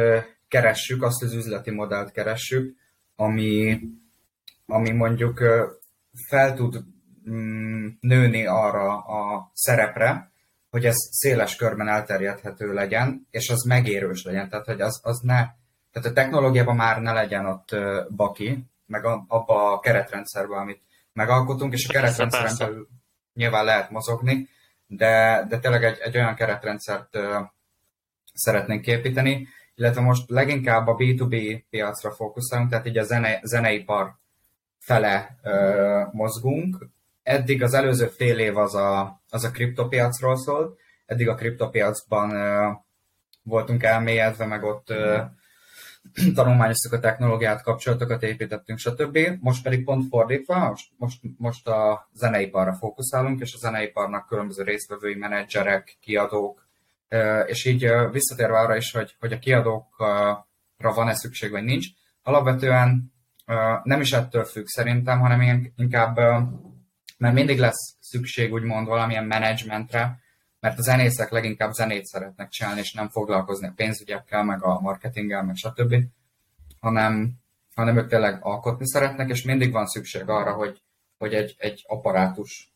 [0.49, 2.77] keressük, azt az üzleti modellt keressük,
[3.17, 3.81] ami,
[4.67, 5.43] ami mondjuk
[6.29, 6.85] fel tud
[7.31, 10.33] mm, nőni arra a szerepre,
[10.71, 15.47] hogy ez széles körben elterjedhető legyen, és az megérős legyen, tehát hogy az, az ne,
[15.93, 17.77] tehát a technológiában már ne legyen ott
[18.17, 22.89] baki, meg abba a keretrendszerbe, amit megalkotunk, és a keretrendszeren belül
[23.35, 24.49] nyilván lehet mozogni,
[24.87, 27.19] de, de tényleg egy, egy olyan keretrendszert
[28.35, 34.15] szeretnénk építeni, illetve most leginkább a B2B piacra fókuszálunk, tehát így a zene, zeneipar
[34.83, 36.89] fele uh, mozgunk.
[37.23, 42.77] Eddig az előző fél év az a, az a kriptopiacról szólt, eddig a kriptopiacban uh,
[43.43, 45.21] voltunk elmélyedve, meg ott uh,
[46.35, 49.19] tanulmányoztuk a technológiát, kapcsolatokat építettünk, stb.
[49.41, 55.15] Most pedig pont fordítva, most, most, most a zeneiparra fókuszálunk, és a zeneiparnak különböző résztvevői,
[55.15, 56.67] menedzserek, kiadók,
[57.47, 61.87] és így visszatérve arra is, hogy, hogy a kiadókra van-e szükség, vagy nincs,
[62.23, 63.13] alapvetően
[63.83, 66.17] nem is ettől függ szerintem, hanem inkább,
[67.19, 70.21] mert mindig lesz szükség úgymond valamilyen menedzsmentre,
[70.61, 75.43] mert a zenészek leginkább zenét szeretnek csinálni, és nem foglalkozni a pénzügyekkel, meg a marketinggel,
[75.43, 75.95] meg stb.,
[76.81, 77.33] hanem,
[77.75, 80.83] hanem ők tényleg alkotni szeretnek, és mindig van szükség arra, hogy,
[81.19, 82.73] hogy egy, egy apparátus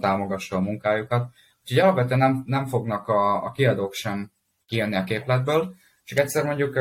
[0.00, 1.30] támogassa a munkájukat.
[1.60, 4.30] Úgyhogy alapvetően nem, nem fognak a, a kiadók sem
[4.66, 5.74] kijönni a képletből,
[6.04, 6.76] csak egyszer mondjuk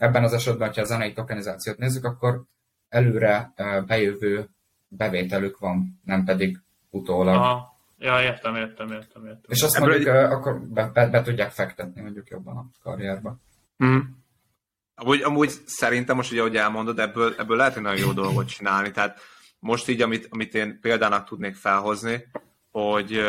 [0.00, 2.42] ebben az esetben, ha a zenei tokenizációt nézzük, akkor
[2.88, 3.52] előre
[3.86, 4.48] bejövő
[4.88, 6.58] bevételük van, nem pedig
[6.90, 7.34] utólag.
[7.34, 7.78] Aha.
[7.98, 9.24] Ja, értem, értem, értem.
[9.24, 9.44] értem.
[9.48, 10.08] És azt mondjuk, egy...
[10.08, 13.34] akkor be, be, be, tudják fektetni mondjuk jobban a karrierbe.
[13.84, 13.98] Mm.
[14.94, 18.90] Amúgy, amúgy szerintem most ugye, ahogy elmondod, ebből, ebből lehet egy nagyon jó dolgot csinálni.
[18.90, 19.20] Tehát
[19.58, 22.26] most így, amit, amit én példának tudnék felhozni,
[22.70, 23.20] hogy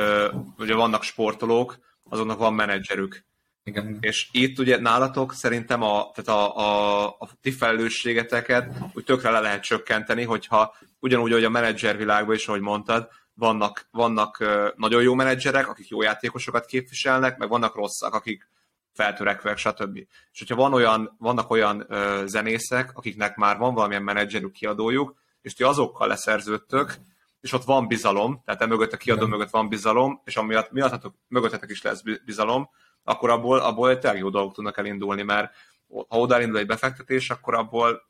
[0.57, 1.77] ugye vannak sportolók,
[2.09, 3.23] azonnak van menedzserük.
[3.63, 3.97] Igen.
[4.01, 9.39] És itt ugye nálatok szerintem a, tehát a, a, a ti felelősségeteket úgy tökre le
[9.39, 14.43] lehet csökkenteni, hogyha ugyanúgy, hogy a menedzser világban is, ahogy mondtad, vannak, vannak
[14.75, 18.49] nagyon jó menedzserek, akik jó játékosokat képviselnek, meg vannak rosszak, akik
[18.93, 19.97] feltörekvek, stb.
[20.31, 25.53] És hogyha van olyan, vannak olyan ö, zenészek, akiknek már van valamilyen menedzserük, kiadójuk, és
[25.53, 26.95] ti azokkal leszerződtök,
[27.41, 31.69] és ott van bizalom, tehát mögött a kiadó mögött van bizalom, és amiatt miattatok mögöttetek
[31.69, 32.69] is lesz bizalom,
[33.03, 35.53] akkor abból, abból tényleg jó dolgok tudnak elindulni, mert
[35.87, 38.01] ha oda elindul egy befektetés, akkor abból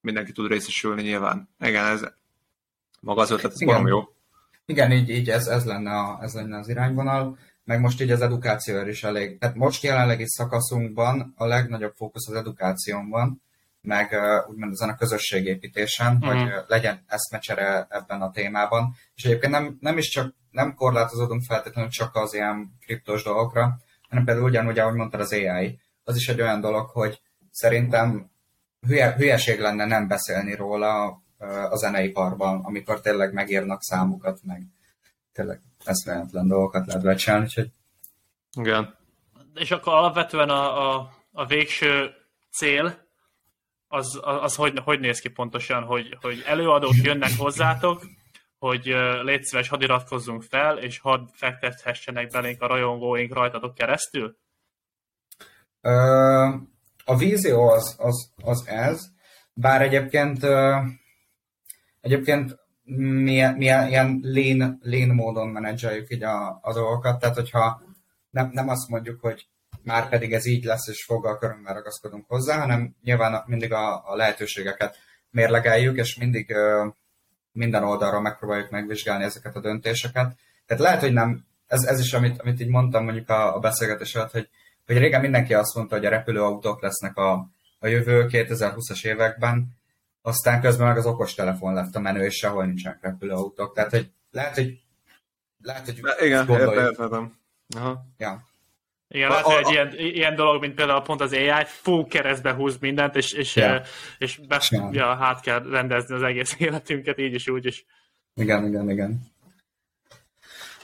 [0.00, 1.48] mindenki tud részesülni nyilván.
[1.60, 2.02] Igen, ez
[3.00, 3.86] maga az ötlet, ez Igen.
[3.86, 4.00] jó.
[4.66, 8.20] Igen, így, így ez, ez, lenne a, ez lenne az irányvonal, meg most így az
[8.20, 9.38] edukáció is elég.
[9.38, 13.42] Tehát most jelenlegi szakaszunkban a legnagyobb fókusz az edukáción van,
[13.80, 14.16] meg
[14.48, 16.26] úgymond ezen a közösségépítésen, mm.
[16.26, 18.94] hogy legyen eszmecsere ebben a témában.
[19.14, 24.24] És egyébként nem, nem is csak, nem korlátozódunk feltétlenül csak az ilyen kriptos dolgokra, hanem
[24.24, 25.80] például ugyanúgy, ahogy mondtad, az AI.
[26.04, 28.30] Az is egy olyan dolog, hogy szerintem
[28.86, 31.22] hülye, hülyeség lenne nem beszélni róla
[31.70, 34.62] a zeneiparban, amikor tényleg megírnak számukat, meg
[35.32, 37.70] tényleg eszméletlen dolgokat lehet becsinálni, úgyhogy...
[38.52, 38.96] Igen.
[39.54, 42.10] És akkor alapvetően a, a, a végső
[42.50, 43.06] cél,
[43.88, 48.02] az, az, az hogy, hogy néz ki pontosan, hogy, hogy előadók jönnek hozzátok,
[48.58, 48.84] hogy
[49.22, 54.36] légy szíves, hadd iratkozzunk fel, és hadd fektethessenek belénk a rajongóink rajtatok keresztül?
[57.04, 59.10] A vízió az, az, az ez,
[59.52, 60.44] bár egyébként
[62.00, 62.58] egyébként
[62.96, 67.82] mi, mi ilyen lean, lean módon menedzseljük így a, a dolgokat, tehát hogyha
[68.30, 69.48] nem, nem azt mondjuk, hogy
[69.82, 74.16] már pedig ez így lesz, és foggal körömmel ragaszkodunk hozzá, hanem nyilván mindig a, a
[74.16, 74.96] lehetőségeket
[75.30, 76.54] mérlegeljük, és mindig
[77.58, 80.36] minden oldalról megpróbáljuk megvizsgálni ezeket a döntéseket.
[80.66, 84.14] Tehát lehet, hogy nem, ez, ez is, amit, amit így mondtam mondjuk a, a beszélgetés
[84.14, 84.48] alatt, hogy,
[84.86, 89.76] hogy régen mindenki azt mondta, hogy a repülőautók lesznek a, a jövő 2020-as években,
[90.22, 93.74] aztán közben meg az okostelefon lett a menő, és sehol nincsenek repülőautók.
[93.74, 94.80] Tehát, hogy lehet, hogy
[95.62, 97.38] lehet, hogy igen, értem,
[97.76, 98.04] Aha.
[98.18, 98.47] Ja.
[99.10, 103.16] Igen, lehet, egy ilyen, ilyen dolog, mint például pont az AI, fú, keresztbe húz mindent,
[103.16, 103.82] és, és, Ja.
[104.18, 107.84] és be, ja, hát kell rendezni az egész életünket, így is, úgy is.
[108.34, 109.20] Igen, igen, igen.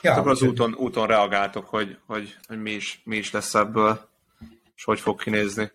[0.03, 4.09] Ja, Akkor az úton, úton reagáltok, hogy, hogy, hogy mi, is, mi is lesz ebből,
[4.77, 5.73] és hogy fog kinézni.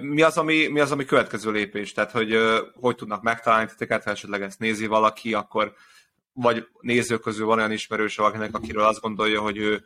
[0.00, 1.92] Mi az, ami, mi az, ami következő lépés?
[1.92, 2.38] Tehát, hogy
[2.80, 5.74] hogy tudnak megtalálni titeket, ha esetleg ezt nézi valaki, akkor
[6.32, 9.84] vagy nézők közül van olyan ismerős valakinek, akiről azt gondolja, hogy ő,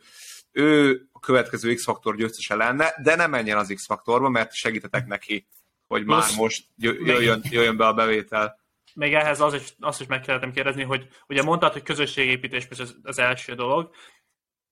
[0.51, 5.47] ő a következő X-faktor győztese lenne, de nem menjen az X-faktorba, mert segítetek neki,
[5.87, 8.59] hogy már Plusz- most jöjjön, jöjjön be a bevétel.
[8.93, 12.95] Még ehhez az is, azt is meg kellett kérdezni, hogy ugye mondtad, hogy közösségépítés az,
[13.03, 13.89] az első dolog,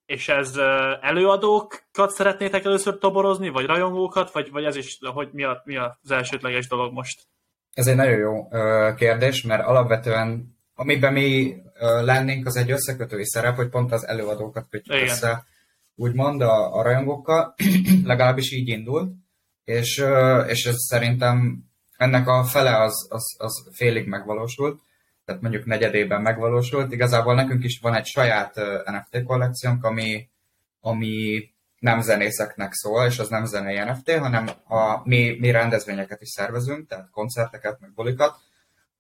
[0.05, 0.57] és ez
[1.01, 6.11] előadókat szeretnétek először toborozni, vagy rajongókat, vagy, vagy ez is, hogy mi, a, mi az
[6.11, 7.27] elsődleges dolog most?
[7.73, 8.47] Ez egy nagyon jó
[8.95, 11.55] kérdés, mert alapvetően amiben mi
[12.01, 15.07] lennénk, az egy összekötői szerep, hogy pont az előadókat kötjük Igen.
[15.07, 15.43] össze,
[15.99, 17.55] úgymond a, a rajongókkal,
[18.03, 19.13] legalábbis így indult,
[19.63, 20.03] és,
[20.47, 21.63] és ez szerintem
[21.97, 24.81] ennek a fele az, az, az félig megvalósult,
[25.25, 26.91] tehát mondjuk negyedében megvalósult.
[26.91, 30.29] Igazából nekünk is van egy saját NFT kollekciónk, ami,
[30.79, 31.43] ami
[31.79, 36.87] nem zenészeknek szól, és az nem zenei NFT, hanem a, mi, mi rendezvényeket is szervezünk,
[36.87, 38.35] tehát koncerteket, meg bulikat,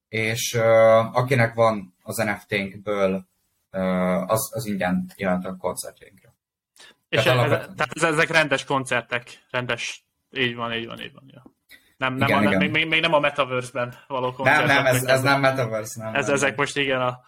[0.07, 3.27] és uh, akinek van az NFT-nkből,
[3.71, 6.28] uh, az, az ingyen jelent a koncertjainkra.
[7.09, 11.23] És Tehát tehát, ez- ezek rendes koncertek, rendes, így van, így van, így van.
[11.27, 11.43] Ja.
[11.97, 12.57] Nem, nem Igen, a, igen.
[12.57, 14.67] Még, még, még nem a Metaverse-ben való Nem, koncertek.
[14.67, 16.15] nem, ez, meg ez nem Metaverse, nem.
[16.15, 16.57] ez, nem, ezek nem.
[16.57, 17.21] most igen a,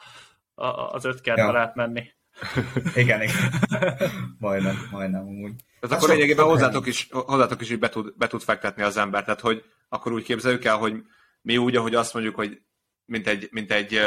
[0.53, 1.51] a, az öt kertbe Ja.
[1.51, 2.11] lehet menni.
[2.95, 3.51] Igen, igen.
[4.39, 5.53] majdnem, majdnem amúgy.
[5.55, 8.97] Tehát Hát akkor lényegében hozzátok is, hozzátok is így be tud, be tud fektetni az
[8.97, 9.23] ember.
[9.23, 10.95] Tehát, hogy akkor úgy képzeljük el, hogy
[11.41, 12.61] mi úgy, ahogy azt mondjuk, hogy
[13.05, 13.99] mint egy, mint egy,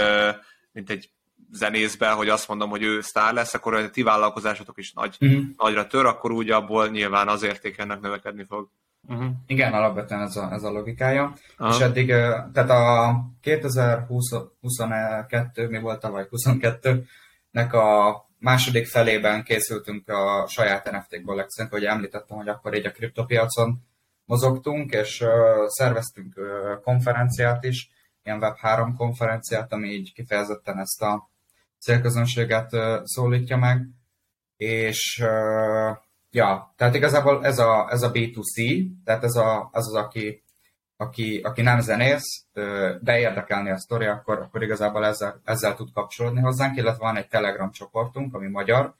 [0.72, 1.10] mint egy
[1.54, 5.38] zenészben, hogy azt mondom, hogy ő sztár lesz, akkor a ti vállalkozásotok is nagy, Mhm.
[5.56, 8.68] nagyra tör, akkor úgy abból nyilván az érték ennek növekedni fog.
[9.08, 9.26] Uh-huh.
[9.46, 11.32] Igen, alapvetően ez a, ez a logikája.
[11.56, 11.74] Aha.
[11.74, 12.06] És eddig,
[12.52, 21.70] tehát a 2022, mi volt tavaly, 22-nek a második felében készültünk a saját NFT kollekciónk,
[21.70, 23.78] hogy említettem, hogy akkor így a kriptopiacon
[24.24, 27.90] mozogtunk, és ö, szerveztünk ö, konferenciát is,
[28.22, 31.30] ilyen Web3 konferenciát, ami így kifejezetten ezt a
[31.84, 32.70] célközönséget
[33.04, 33.88] szólítja meg,
[34.56, 35.24] és
[36.30, 40.42] ja, tehát igazából ez a, ez a B2C, tehát ez a, az az, aki,
[40.96, 42.44] aki, aki nem zenész,
[43.00, 47.28] de érdekelni a sztori, akkor, akkor igazából ezzel, ezzel tud kapcsolódni hozzánk, illetve van egy
[47.28, 48.94] Telegram csoportunk, ami magyar,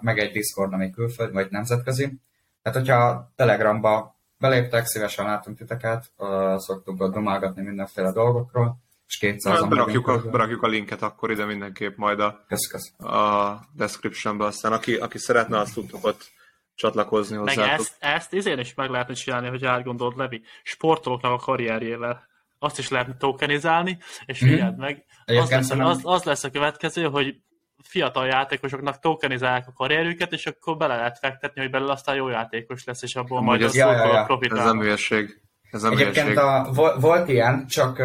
[0.00, 2.18] meg egy Discord, ami külföld, vagy nemzetközi.
[2.62, 6.10] Tehát, hogyha Telegramba beléptek, szívesen látunk titeket,
[6.56, 8.76] szoktunk ott domálgatni mindenféle dolgokról,
[9.08, 13.08] és 200 hát, berakjuk, a, berakjuk a linket akkor ide mindenképp majd a, kösz, kösz.
[13.10, 16.30] a descriptionbe, aztán aki, aki szeretne, azt tudtok ott
[16.74, 17.64] csatlakozni hozzá.
[17.64, 22.26] Meg ezt, ezt izén is meg lehetne csinálni, hogy átgondolt Levi, sportolóknak a karrierjével.
[22.58, 24.52] Azt is lehetne tokenizálni, és mm-hmm.
[24.52, 27.36] figyeld meg, az lesz, az, az lesz a következő, hogy
[27.82, 32.84] fiatal játékosoknak tokenizálják a karrierüket, és akkor bele lehet fektetni, hogy belőle aztán jó játékos
[32.84, 34.24] lesz, és abból majd az ja, ja, ja.
[34.24, 34.58] profitál.
[34.58, 35.42] Ez nem hülyeség.
[35.70, 36.78] Ez nem Egyébként hülyeség.
[36.78, 37.98] a, volt ilyen, csak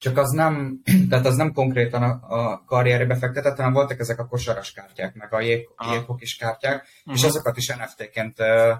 [0.00, 4.26] csak az nem, tehát az nem konkrétan a, a karrierbe fektetett, hanem voltak ezek a
[4.26, 7.14] kosaras kártyák, meg a jég, jéghokis kártyák, uh-huh.
[7.14, 8.72] és azokat is NFT-ként ö,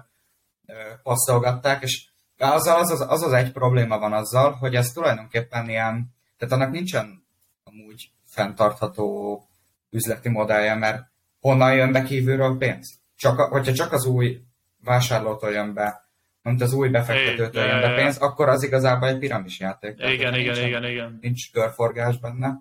[0.65, 5.69] ö, passzolgatták, és az az, az, az az egy probléma van azzal, hogy ez tulajdonképpen
[5.69, 7.25] ilyen, tehát annak nincsen
[7.63, 9.39] amúgy fenntartható
[9.89, 11.03] üzleti modellje, mert
[11.39, 12.99] honnan jön be kívülről pénz?
[13.15, 14.41] Csak, hogyha csak az új
[14.83, 16.00] vásárlótól jön be
[16.41, 19.93] mint az új befektetőtől jön be pénz, akkor az igazából egy piramis játék.
[19.97, 21.17] Igen, igen, nincsen, igen, igen.
[21.21, 22.59] Nincs körforgás benne.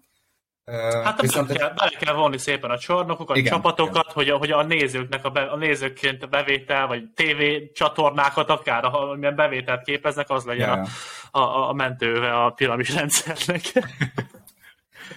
[1.05, 4.13] Hát viszont bele, kell, bele kell vonni szépen a csarnokokat, igen, csapatokat, igen.
[4.15, 8.85] Hogy, a, hogy a nézőknek a, be, a nézőként a bevétel, vagy TV csatornákat akár,
[8.85, 10.85] amilyen bevételt képeznek, az legyen ja,
[11.31, 13.63] a, a, a mentőve a piramis rendszernek.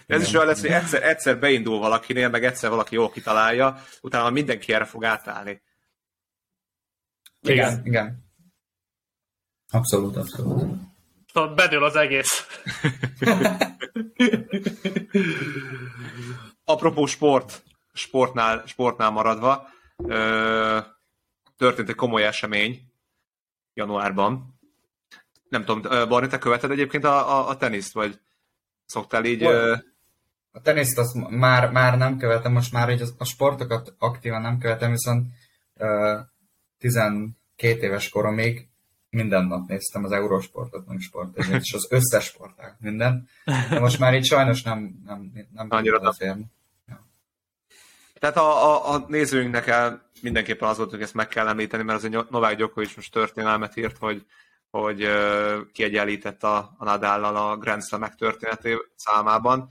[0.08, 4.30] Ez is olyan lesz, hogy egyszer, egyszer beindul valakinél, meg egyszer valaki jól kitalálja, utána
[4.30, 5.62] mindenki erre fog átállni.
[7.41, 7.86] Igen, igen.
[7.86, 8.22] igen.
[9.73, 10.77] Abszolút, abszolút.
[11.33, 12.47] Szóval bedől az egész.
[16.65, 20.79] Apropó sport, sportnál, sportnál maradva, ö,
[21.57, 22.81] történt egy komoly esemény
[23.73, 24.59] januárban.
[25.49, 28.19] Nem tudom, Barni, te követed egyébként a, a, a teniszt, vagy
[28.86, 29.43] szoktál így...
[29.43, 29.75] Ö...
[30.51, 34.91] A teniszt azt már, már nem követem, most már így a sportokat aktívan nem követem,
[34.91, 35.27] viszont
[35.75, 36.19] ö,
[36.77, 38.71] 12 éves koromig
[39.13, 43.28] minden nap néztem az Eurosportot, nem sport, és az összes sportág, minden.
[43.69, 46.12] De most már itt sajnos nem, nem, nem Annyira nem.
[46.12, 46.45] férni.
[46.88, 47.06] Ja.
[48.19, 52.04] Tehát a, a, a nézőinknek el mindenképpen az volt, hogy ezt meg kell említeni, mert
[52.04, 54.26] azért Novák Djokovic most történelmet írt, hogy,
[54.69, 55.08] hogy
[55.71, 59.60] kiegyenlített a, a Nadállal a Grand Slam történeté számában.
[59.60, 59.67] Uh,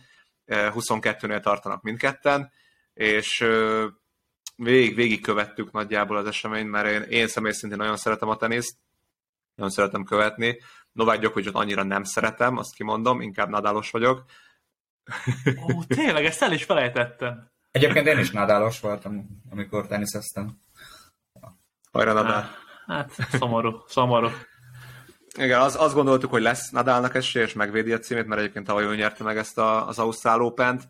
[0.46, 2.52] 22-nél tartanak mindketten,
[2.94, 3.44] és
[4.56, 8.76] végig, végig követtük nagyjából az eseményt, mert én, én személy szintén nagyon szeretem a teniszt,
[9.62, 10.60] nagyon szeretem követni.
[10.92, 14.24] Novák Gyokovicsot annyira nem szeretem, azt kimondom, inkább nadálos vagyok.
[15.68, 17.50] Ó, tényleg, ezt el is felejtettem.
[17.70, 20.58] Egyébként én is nadálos voltam, amikor teniszeztem.
[21.92, 22.46] Hajra Nadal.
[22.86, 24.28] Hát, szomorú, szomorú.
[25.38, 28.84] Igen, az, azt gondoltuk, hogy lesz Nadalnak esély, és megvédi a címét, mert egyébként tavaly
[28.84, 30.80] ő nyerte meg ezt a, az Ausztrál open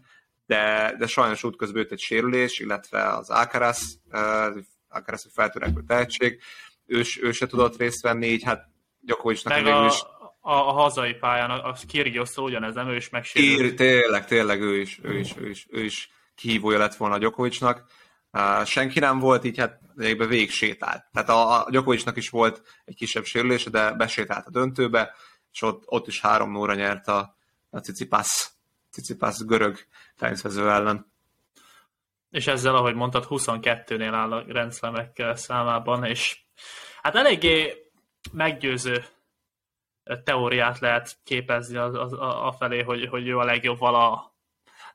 [0.47, 4.57] de, de sajnos útközben egy sérülés, illetve az Alcaraz, uh,
[4.89, 6.43] Alcaraz feltörekvő tehetség,
[6.87, 8.69] ő, ő se tudott részt venni, így hát
[9.01, 10.03] Gyakovicsnak Meg a, is...
[10.41, 13.61] A, a, hazai pályán, a, a Kyrgios ugyanez, nem ő is megsérült.
[13.61, 17.85] Kír, tényleg, tényleg ő is, ő is, ő is, ő is kihívója lett volna Gyakovicsnak.
[18.33, 21.05] Uh, senki nem volt, így hát végbe végig sétált.
[21.13, 25.15] Tehát a, a Gyakovicsnak is volt egy kisebb sérülése, de besétált a döntőbe,
[25.53, 27.37] és ott, ott is három óra nyert a,
[27.71, 28.53] a Cicipász,
[28.91, 29.79] Cicipász görög
[30.17, 31.13] teniszező ellen.
[32.31, 36.42] És ezzel, ahogy mondtad, 22-nél áll a rendszlemek számában, és
[37.03, 37.87] Hát eléggé
[38.33, 39.05] meggyőző
[40.25, 44.35] teóriát lehet képezni az, az, a, felé, hogy, hogy ő a legjobb vala.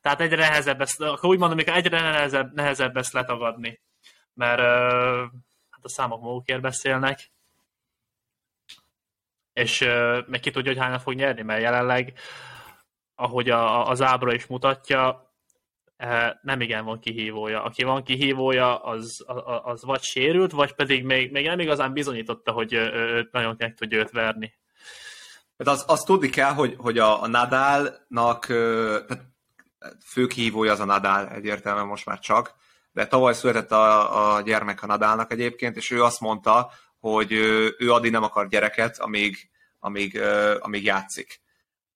[0.00, 3.80] Tehát egyre nehezebb ezt, akkor úgy mondom, egyre nehezebb, nehezebb ezt letagadni,
[4.34, 4.60] mert
[5.70, 7.30] hát a számok magukért beszélnek,
[9.52, 9.80] és
[10.26, 12.18] meg ki tudja, hogy hányan fog nyerni, mert jelenleg,
[13.14, 15.27] ahogy a, az ábra is mutatja,
[16.42, 17.62] nem igen van kihívója.
[17.62, 19.24] Aki van kihívója, az,
[19.62, 23.98] az vagy sérült, vagy pedig még, még nem igazán bizonyította, hogy őt nagyon meg tudja
[23.98, 24.54] őt verni.
[25.56, 29.26] Tehát az, azt tudni kell, hogy, hogy a, a Nadalnak tehát
[30.04, 32.54] fő kihívója az a Nadal egyértelműen most már csak,
[32.92, 36.70] de tavaly született a, a gyermek a Nadalnak egyébként, és ő azt mondta,
[37.00, 37.32] hogy
[37.78, 40.20] ő addig nem akar gyereket, amíg, amíg,
[40.58, 41.40] amíg játszik.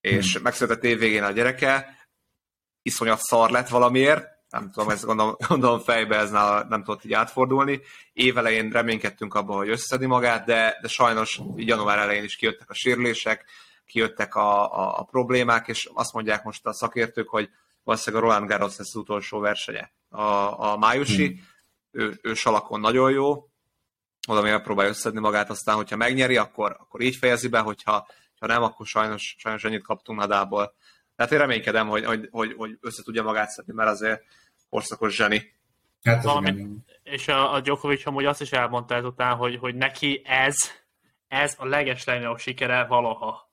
[0.01, 0.43] És hmm.
[0.43, 2.02] megszületett évvégén a gyereke,
[2.83, 7.13] iszonyat szar lett valamiért, nem tudom, ezt gondolom, gondolom fejbe ez nála nem tudott így
[7.13, 7.81] átfordulni.
[8.13, 13.45] Évelején reménykedtünk abban, hogy összeszedi magát, de, de sajnos január elején is kijöttek a sérülések,
[13.87, 17.51] kijöttek a, a, a problémák, és azt mondják most a szakértők, hogy
[17.85, 19.93] valószínűleg a Roland Garros lesz az utolsó versenye.
[20.09, 20.23] A,
[20.71, 21.41] a májusi, hmm.
[21.91, 23.49] ő, ő salakon nagyon jó,
[24.29, 28.07] oda megpróbálja összedni magát, aztán, hogyha megnyeri, akkor, akkor így fejezi be, hogyha
[28.39, 30.75] ha nem, akkor sajnos, sajnos ennyit kaptunk Nadából.
[31.17, 34.23] Tehát én reménykedem, hogy, hogy, hogy, hogy össze tudja magát szedni, mert azért
[34.71, 35.53] korszakos zseni.
[36.03, 36.85] Hát Valami- igen.
[37.03, 40.55] és a, a Djokovic amúgy azt is elmondta ezután, hogy, hogy neki ez,
[41.29, 43.51] ez a leges legnagyobb sikere valaha.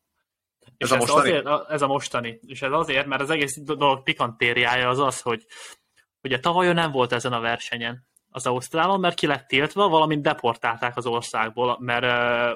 [0.77, 1.29] Ez és a mostani?
[1.29, 2.39] Azért, ez a mostani.
[2.45, 5.45] És ez azért, mert az egész do- dolog pikantériája az az, hogy
[6.21, 10.21] ugye tavaly ő nem volt ezen a versenyen az Ausztrálon, mert ki lett tiltva, valamint
[10.21, 12.03] deportálták az országból, mert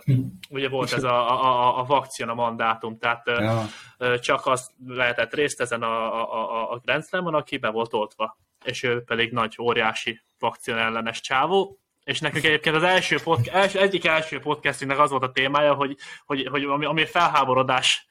[0.07, 0.15] uh,
[0.49, 3.65] ugye volt ez a, a, a, vakcina mandátum, tehát uh, Ja.
[3.97, 8.37] Ö, csak az lehetett részt ezen a, a, a- Grand Slamon, aki be volt oltva.
[8.63, 11.77] És ő pedig nagy, óriási vakcina ellenes csávó.
[12.03, 15.97] És nekünk egyébként az első podcast, első, egyik első podcastünknek az volt a témája, hogy,
[16.25, 18.07] hogy, hogy ami, ami felháborodás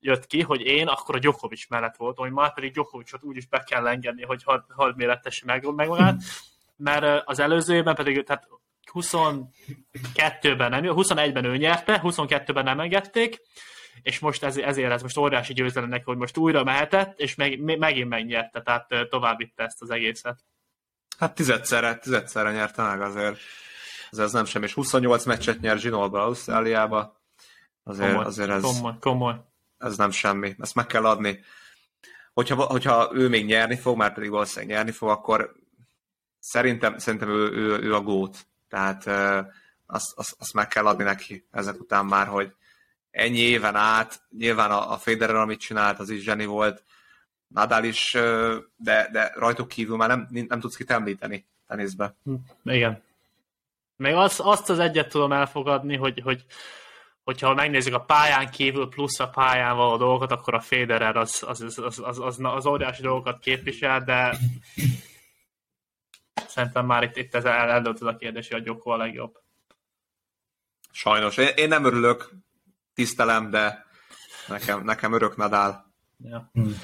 [0.00, 3.62] jött ki, hogy én akkor a Djokovic mellett voltam, hogy már pedig Djokovicot úgyis be
[3.62, 6.16] kell engedni, hogy had mérettesse meg, meg magát,
[6.84, 8.48] mert az előző évben pedig, tehát
[8.92, 13.40] 22-ben nem, 21-ben ő nyerte, 22-ben nem engedték,
[14.02, 17.60] és most ez, ezért ez most óriási győzelem neki, hogy most újra mehetett, és meg,
[17.60, 20.38] me- megint megnyerte, tehát tovább vitte ezt az egészet.
[21.18, 23.38] Hát tizedszerre, tizedszerre nyerte meg azért.
[24.10, 24.64] Ez, ez nem semmi.
[24.64, 27.20] És 28 meccset nyer Zsinolba Ausztráliába.
[27.82, 29.34] Azért, Komoly, azért ez, komoly, komoly.
[29.78, 30.54] ez nem semmi.
[30.58, 31.40] Ezt meg kell adni.
[32.32, 35.63] Hogyha, hogyha ő még nyerni fog, már pedig valószínűleg nyerni fog, akkor
[36.44, 38.46] szerintem, szerintem ő, ő, ő a gót.
[38.68, 39.06] Tehát
[39.86, 42.54] azt, azt, azt, meg kell adni neki ezek után már, hogy
[43.10, 46.82] ennyi éven át, nyilván a, a Federer, amit csinált, az is zseni volt,
[47.46, 48.12] Nadal is,
[48.76, 52.14] de, de rajtuk kívül már nem, nem tudsz kit említeni teniszbe.
[52.64, 53.02] Igen.
[53.96, 56.44] Még azt, azt az egyet tudom elfogadni, hogy, hogy
[57.24, 61.60] hogyha megnézzük a pályán kívül plusz a pályán való dolgokat, akkor a Federer az, az,
[61.60, 64.38] az, az, az, az, az óriási dolgokat képvisel, de
[66.54, 69.40] szerintem már itt, itt ez el, eldölt ez a kérdés, hogy a Gyoko a legjobb.
[70.90, 71.36] Sajnos.
[71.36, 72.30] Én, én nem örülök,
[72.94, 73.86] tisztelem, de
[74.48, 75.92] nekem, nekem örök Nadal.
[76.18, 76.50] Ja.
[76.52, 76.74] Hmm.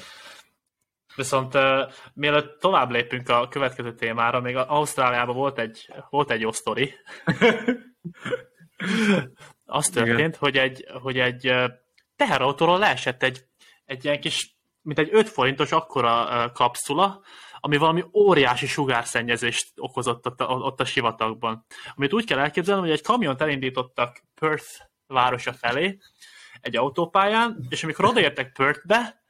[1.15, 6.51] Viszont uh, mielőtt tovább lépünk a következő témára, még Ausztráliában volt egy, volt egy jó
[6.51, 6.93] sztori.
[9.65, 11.53] Az történt, hogy egy, hogy egy
[12.15, 13.45] teherautóról leesett egy,
[13.85, 17.21] egy ilyen kis, mint egy 5 forintos akkora kapszula,
[17.61, 21.65] ami valami óriási sugárszennyezést okozott ott a, ott a sivatagban.
[21.95, 24.67] Amit úgy kell elképzelni, hogy egy kamiont elindítottak Perth
[25.07, 25.97] városa felé,
[26.61, 29.23] egy autópályán, és amikor odaértek Perthbe,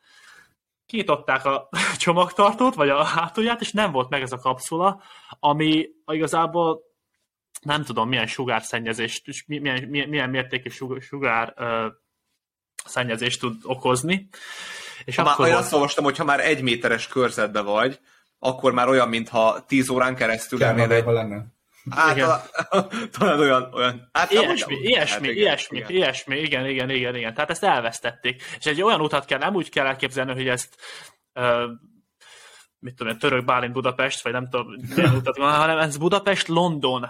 [0.85, 6.81] kinyitották a csomagtartót, vagy a hátulját, és nem volt meg ez a kapszula, ami igazából
[7.61, 10.69] nem tudom, milyen sugárszennyezést, és mi- milyen, milyen, milyen mértékű
[10.99, 11.53] sugár,
[12.85, 14.29] szennyezést tud okozni.
[15.05, 17.99] És Ha már, akkor én volt, azt olvastam, hogy ha már egy méteres körzetbe vagy,
[18.43, 21.05] akkor már olyan, mintha 10 órán keresztül lennél egy...
[21.05, 21.45] Lenne.
[21.89, 22.29] Hát, Igen.
[23.17, 23.73] talán, olyan...
[23.73, 25.89] olyan hát, Ilyesmi, amúgy- ilyesmi, hát igen, ilyesmi, igen.
[25.89, 27.33] ilyesmi, igen, igen, igen, igen.
[27.33, 28.43] Tehát ezt elvesztették.
[28.59, 30.75] És egy olyan utat kell, nem úgy kell elképzelni, hogy ezt
[31.33, 31.63] uh,
[32.79, 37.09] mit tudom én, Török Bálint Budapest, vagy nem tudom, milyen utat van, hanem ez Budapest-London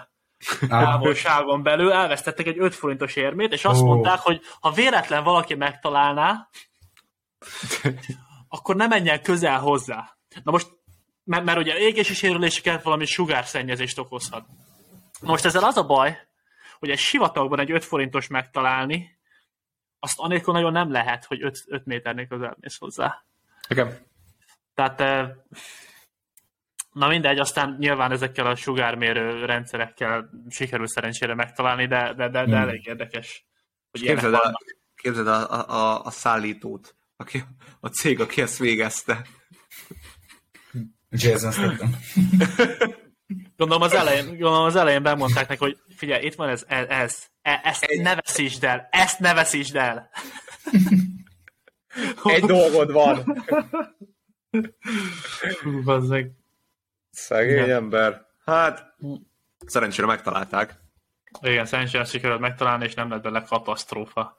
[0.68, 3.84] távolságon belül elvesztettek egy 5 forintos érmét, és azt Ó.
[3.84, 6.48] mondták, hogy ha véletlen valaki megtalálná,
[8.48, 10.16] akkor ne menjen közel hozzá.
[10.42, 10.66] Na most,
[11.24, 14.46] mert, mert ugye égési sérüléseket valami sugárszennyezést okozhat.
[15.20, 16.18] Most ezzel az a baj,
[16.78, 19.18] hogy egy sivatagban egy 5 forintos megtalálni,
[19.98, 23.24] azt anélkül nagyon nem lehet, hogy 5, 5 méternél közel mész hozzá.
[23.68, 23.98] Igen.
[24.74, 25.30] Tehát eh,
[26.92, 32.44] na mindegy, aztán nyilván ezekkel a sugármérő rendszerekkel sikerül szerencsére megtalálni, de, de, de, de
[32.44, 32.68] Hmm.
[32.68, 33.46] elég érdekes,
[33.90, 34.60] hogy Képzeld el,
[34.94, 37.44] képzeld el a, a, a szállítót, aki,
[37.80, 39.26] a cég, aki ezt végezte.
[41.12, 41.90] Jason Statham.
[43.56, 47.26] Gondolom az elején, gondolom az elején bemondták neki, hogy figyelj, itt van ez, ez, ez,
[47.42, 50.10] e- ezt Egy- ne veszítsd el, ezt ne veszítsd el.
[52.24, 53.44] Egy dolgod van.
[55.62, 56.30] Hú, bazzeg.
[57.10, 57.70] Szegény Igen.
[57.70, 58.26] ember.
[58.44, 58.94] Hát,
[59.66, 60.80] szerencsére megtalálták.
[61.40, 64.36] Igen, szerencsére sikerült megtalálni, és nem lett bele katasztrófa.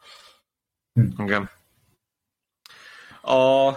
[1.17, 1.49] Igen.
[3.21, 3.71] A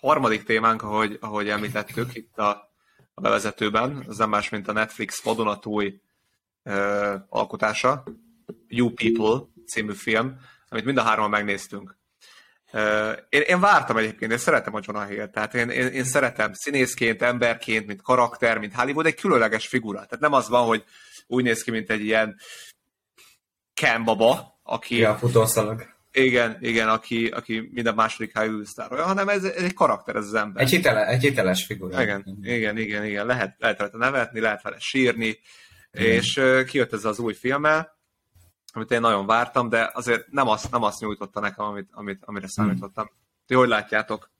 [0.00, 2.70] harmadik témánk, ahogy, ahogy említettük itt a,
[3.14, 6.00] a bevezetőben, az nem más, mint a Netflix vadonatúj
[7.28, 8.04] alkotása,
[8.68, 11.96] You People című film, amit mind a hárman megnéztünk.
[12.72, 16.52] Uh, én, én vártam egyébként, én szeretem a Jonah Hill, tehát én, én, én szeretem
[16.52, 19.98] színészként, emberként, mint karakter, mint Hollywood, egy különleges figura.
[19.98, 20.84] Tehát nem az van, hogy
[21.26, 22.36] úgy néz ki, mint egy ilyen
[23.74, 25.95] Ken baba, aki, Ja, futószalag.
[26.24, 30.34] Igen, igen, aki, aki minden második Hollywood sztár hanem ez, ez egy karakter, ez az
[30.34, 30.62] ember.
[30.62, 32.02] Egy, hitele, egy hiteles figura.
[32.02, 33.26] Igen, igen, igen, igen.
[33.26, 35.38] Lehet, lehet rajta nevetni, lehet vele sírni,
[35.92, 36.12] Igen.
[36.12, 37.96] és uh, kijött ez az új filmmel,
[38.72, 42.48] amit én nagyon vártam, de azért nem azt, nem azt nyújtotta nekem, amit, amit, amire
[42.48, 43.10] számítottam.
[43.46, 44.30] Ti hogy látjátok?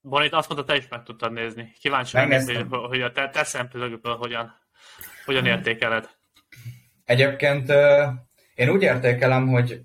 [0.00, 1.72] Bonit azt mondta, te is meg tudtad nézni.
[1.80, 4.54] Kíváncsi hogy, hogy a te, te szempontból hogyan,
[5.24, 6.08] hogyan értékeled.
[7.04, 7.72] Egyébként
[8.54, 9.80] én úgy értékelem, hogy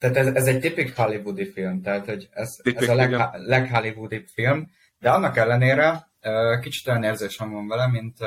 [0.00, 4.70] tehát ez, ez egy tipik hollywoodi film, tehát hogy ez, ez a leg, leghollywoodibb film,
[4.98, 6.08] de annak ellenére
[6.60, 8.18] kicsit olyan érzésem van vele, mint,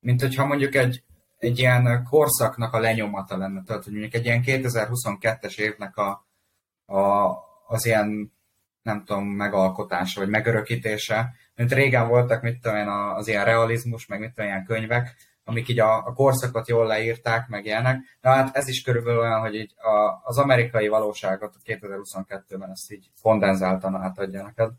[0.00, 1.02] mint hogyha mondjuk egy,
[1.38, 6.26] egy ilyen korszaknak a lenyomata lenne, tehát hogy mondjuk egy ilyen 2022-es évnek a,
[6.86, 7.30] a,
[7.66, 8.32] az ilyen
[8.82, 14.20] nem tudom, megalkotása, vagy megörökítése, mint régen voltak, mit tudom én, az ilyen realizmus, meg
[14.20, 15.16] mit tudom, ilyen könyvek,
[15.50, 18.18] amik így a, a korszakot jól leírták, meg ilyenek.
[18.20, 23.10] Na hát ez is körülbelül olyan, hogy így a, az amerikai valóságot 2022-ben ezt így
[23.22, 24.70] kondenzáltan átadja neked.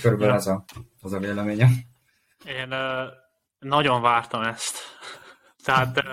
[0.00, 0.64] Körülbelül ez a,
[1.00, 1.70] az a véleményem.
[2.44, 3.08] Én uh,
[3.58, 4.78] nagyon vártam ezt.
[5.64, 6.04] Tehát uh,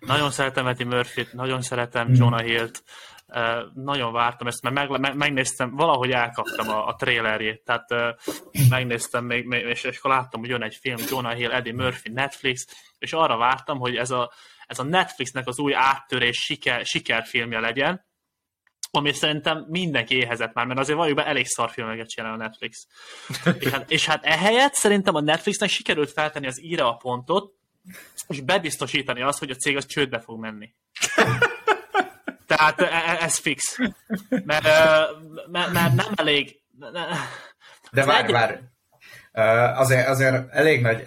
[0.00, 2.14] nagyon szeretem Eddie Murphy-t, nagyon szeretem hmm.
[2.14, 2.82] Jonah Hill-t,
[3.26, 8.68] uh, nagyon vártam ezt, mert meg, meg, megnéztem, valahogy elkaptam a, a trailerjét, tehát uh,
[8.68, 12.10] megnéztem még, még és, és akkor láttam, hogy jön egy film, Jonah Hill, Eddie Murphy,
[12.12, 12.66] Netflix,
[12.98, 14.32] és arra vártam, hogy ez a,
[14.66, 18.06] ez a Netflixnek az új áttörés siker, sikerfilmje legyen,
[18.90, 22.86] ami szerintem mindenki éhezett már, mert azért valójában elég szar filmeket csinál a Netflix.
[23.58, 27.52] és, hát, és hát ehelyett szerintem a Netflixnek sikerült feltenni az íra a pontot,
[28.28, 30.74] és bebiztosítani azt, hogy a cég az csődbe fog menni.
[32.46, 33.76] Tehát e, e, ez fix.
[34.28, 34.64] Mert,
[35.46, 36.60] mert, mert nem elég...
[37.90, 38.54] De várj, várj,
[39.76, 41.02] azért, azért elég nagy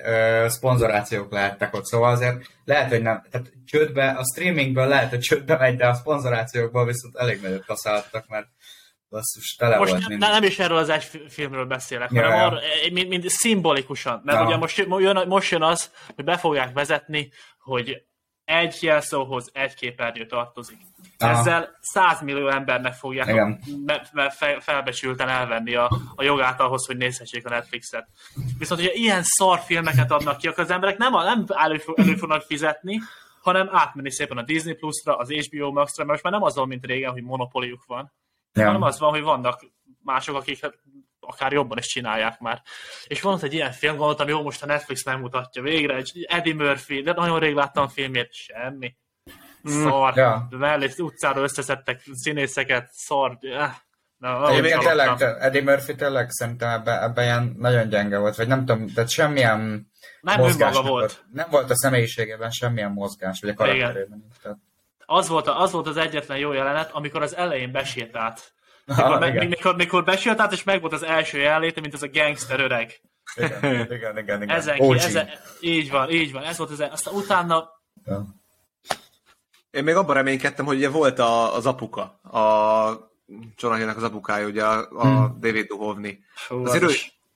[0.47, 5.57] szponzorációk lehettek ott, szóval azért lehet, hogy nem, tehát csődbe, a streamingből lehet, hogy csődbe
[5.57, 8.47] megy, de a szponzorációkból viszont elég nagyot kaszáltak, mert
[9.09, 12.45] basszus, tele most volt nem, nem is erről az egy filmről beszélek, ja, hanem ja.
[12.45, 12.59] Arra,
[12.91, 14.21] mint, mint szimbolikusan.
[14.23, 14.45] Mert ja.
[14.45, 18.03] ugye most jön, most jön az, hogy be fogják vezetni, hogy
[18.43, 20.77] egy jelszóhoz egy képernyő tartozik.
[21.21, 23.35] Ezzel 100 millió embernek fogják
[24.29, 28.07] fel, felbecsülten elvenni a, a jogát ahhoz, hogy nézhessék a Netflixet.
[28.57, 32.41] Viszont, hogyha ilyen szar filmeket adnak ki, akkor az emberek nem, nem elő, elő fognak
[32.41, 32.99] fizetni,
[33.41, 36.67] hanem átmenni szépen a Disney Plus-ra, az HBO Max-ra, mert most már nem az van,
[36.67, 38.13] mint régen, hogy monopoliuk van,
[38.53, 38.65] ja.
[38.65, 39.65] hanem az van, hogy vannak
[40.03, 40.73] mások, akik hát
[41.19, 42.61] akár jobban is csinálják már.
[43.07, 46.25] És van ott egy ilyen film, gondoltam, jó, most a Netflix nem mutatja végre, egy
[46.29, 48.95] Eddie Murphy, de nagyon rég láttam a filmét, semmi.
[49.69, 50.47] Mm, szar, ja.
[50.49, 53.37] mellé utcára összeszedtek színészeket, szar.
[54.17, 58.65] Na, Egyébként tényleg, Eddie Murphy tényleg szerintem ebben ebbe ilyen nagyon gyenge volt, vagy nem
[58.65, 59.87] tudom, tehát semmilyen
[60.21, 61.23] nem mozgás nem volt.
[61.31, 64.27] Nem volt a személyiségében semmilyen mozgás, vagy a karakterében.
[64.41, 64.57] Tehát...
[65.05, 68.53] Az volt, az volt az egyetlen jó jelenet, amikor az elején besétált
[68.85, 72.59] mikor, ah, mikor, mikor besétált, és meg volt az első jelenléte, mint az a gangster
[72.59, 73.01] öreg.
[73.35, 74.41] Igen, igen, igen.
[74.41, 74.49] igen.
[74.49, 77.69] Ezen ki, ezen, így van, így van, ez volt az, aztán utána...
[78.05, 78.25] Ja.
[79.71, 83.11] Én még abban reménykedtem, hogy ugye volt a, az apuka, a
[83.57, 85.37] Jonah az apukája, ugye a, a hmm.
[85.39, 86.19] David Duhovni.
[86.49, 86.89] azért ő,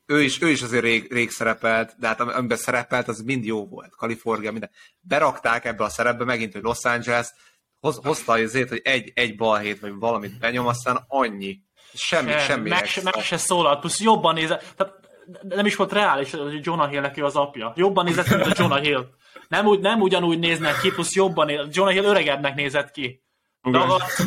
[0.05, 3.67] ő, is, ő is azért rég, rég szerepelt, de hát amiben szerepelt, az mind jó
[3.67, 3.95] volt.
[3.95, 4.69] Kalifornia, minden.
[4.99, 7.27] Berakták ebbe a szerepbe megint, hogy Los Angeles,
[7.79, 11.59] hoz, hozta azért, hogy egy, egy balhét, vagy valamit benyom, aztán annyi.
[11.93, 12.69] Semmi, sem, semmi.
[12.69, 14.93] Meg, se, meg se szólalt, plusz jobban nézett, tehát
[15.41, 17.73] nem is volt reális, hogy Jonah Hill neki az apja.
[17.75, 19.07] Jobban nézett, mint a Jonah Hill.
[19.47, 21.75] Nem, úgy, nem ugyanúgy néznek ki, plusz jobban nézett.
[21.75, 23.23] Jonah Hill öregebbnek nézett ki.
[23.61, 24.23] Dagadt.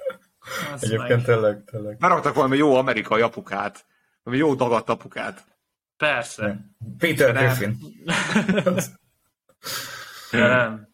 [0.80, 1.96] Egyébként tényleg, tényleg.
[1.98, 3.86] Beraktak valami jó amerikai apukát.
[4.22, 5.44] Valami jó dagadt apukát.
[5.96, 6.56] Persze.
[6.98, 7.78] Peter Griffin.
[10.30, 10.90] nem.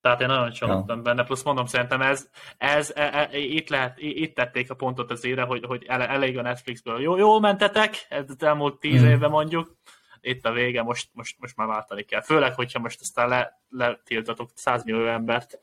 [0.00, 1.02] Tehát én nagyon csalódtam ja.
[1.02, 5.24] benne, plusz mondom, szerintem ez, ez e, e, itt, lehet, itt tették a pontot az
[5.24, 7.00] ére, hogy, hogy elég a Netflixből.
[7.00, 9.06] Jó, jól mentetek, ez elmúlt tíz mm.
[9.06, 9.76] évben mondjuk,
[10.20, 12.22] itt a vége, most, most, most már váltani kell.
[12.22, 15.58] Főleg, hogyha most aztán le, letiltatok 100 millió embert.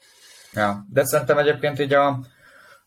[0.53, 2.19] Ja, de szerintem egyébként így a,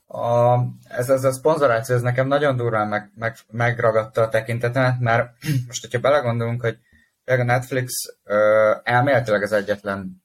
[0.07, 0.59] a,
[0.89, 5.33] ez, ez a szponzoráció, ez nekem nagyon durván meg, meg, megragadta a tekintetemet, mert
[5.66, 6.79] most, hogyha belegondolunk, hogy
[7.25, 7.93] a Netflix
[8.25, 10.23] ö, elméletileg az egyetlen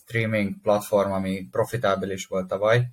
[0.00, 2.88] streaming platform, ami profitábilis volt tavaly,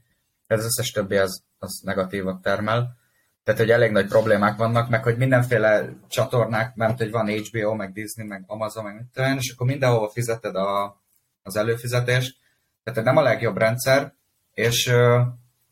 [0.48, 2.96] ez összes többi az, az negatívak termel.
[3.44, 7.92] Tehát, hogy elég nagy problémák vannak, meg hogy mindenféle csatornák, mert hogy van HBO, meg
[7.92, 11.02] Disney, meg Amazon, meg mit és akkor mindenhol fizeted a,
[11.44, 12.38] az előfizetést.
[12.84, 14.14] Tehát nem a legjobb rendszer,
[14.54, 15.22] és uh,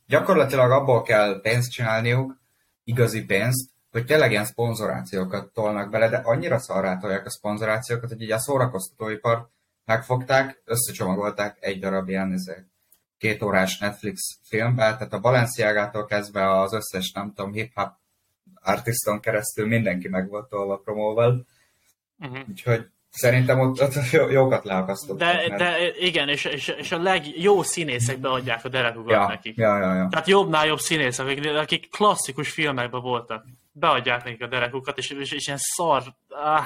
[0.07, 2.39] gyakorlatilag abból kell pénzt csinálniuk,
[2.83, 8.31] igazi pénzt, hogy tényleg ilyen szponzorációkat tolnak bele, de annyira szarrátolják a szponzorációkat, hogy így
[8.31, 9.49] a szórakoztatóipar
[9.85, 12.65] megfogták, összecsomagolták egy darab ilyen ezért,
[13.21, 17.91] két órás Netflix filmbe, tehát a Balenciágától kezdve az összes, nem tudom, hip-hop
[18.61, 21.45] artiston keresztül mindenki meg volt tolva promóval.
[22.19, 22.39] Uh-huh.
[22.49, 23.93] Úgyhogy Szerintem ott, ott
[24.31, 25.17] jókat leakasztottak.
[25.17, 25.57] De, mert...
[25.57, 29.55] de igen, és, és, és a legjobb színészek beadják a derekukat ja, nekik.
[29.55, 30.07] Ja, ja, ja.
[30.09, 33.45] Tehát jobbnál jobb színészek, akik, akik klasszikus filmekben voltak.
[33.71, 36.03] beadják nekik a derekukat, és, és, és ilyen szar...
[36.29, 36.65] Ah,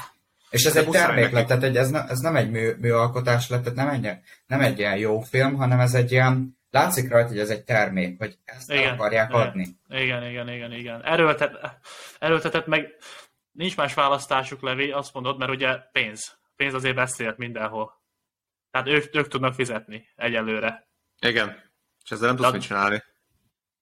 [0.56, 3.50] És ez De egy termék lett, tehát egy, ez, ne, ez nem egy mű, műalkotás
[3.50, 7.28] lett, tehát nem egy, nem egy ilyen jó film, hanem ez egy ilyen, látszik rajta,
[7.28, 9.42] hogy ez egy termék, hogy ezt el Igen, akarják igen.
[9.42, 9.68] adni.
[9.90, 11.04] igen, igen, igen, igen.
[11.04, 11.80] Erőltet,
[12.20, 12.88] erőltetett meg,
[13.52, 16.38] nincs más választásuk, Levi, azt mondod, mert ugye pénz.
[16.56, 18.04] Pénz azért beszélt mindenhol.
[18.72, 20.88] Tehát ők, ők tudnak fizetni egyelőre.
[21.20, 21.64] Igen.
[22.04, 23.04] És ezzel nem tudsz De- mit csinálni.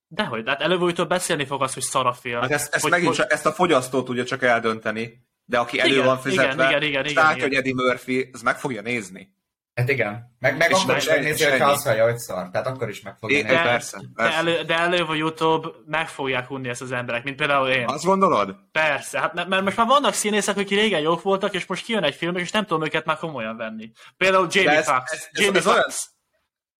[0.06, 2.40] Dehogy, tehát előbb beszélni fog az, hogy szar a film.
[2.40, 5.23] Hát ezt, ezt hogy, megint hogy, csak, ezt a fogyasztó tudja csak eldönteni.
[5.44, 7.48] De aki elő Igen, van fizetve, igen, igen, igen, és igen, látja, igen.
[7.48, 9.32] hogy Eddie Murphy, az meg fogja nézni.
[9.74, 10.36] Hát igen.
[10.38, 11.70] Meg, meg És akkor is meg- megnézi, és hogy ennyi.
[11.70, 12.50] azt hallja, hogy szar.
[12.50, 13.56] Tehát akkor is meg fogja nézni.
[13.56, 14.36] de, persze, de, persze.
[14.36, 17.84] elő, de előbb a YouTube meg fogják unni ezt az emberek, mint például én.
[17.88, 18.56] Azt gondolod?
[18.72, 22.02] Persze, hát mert, mert most már vannak színészek, akik régen jók voltak, és most kijön
[22.04, 23.90] egy film, és nem tudom őket már komolyan venni.
[24.16, 25.28] Például Jamie Foxx.
[25.32, 25.80] Jamie ez olyan...
[25.80, 26.08] Foxx.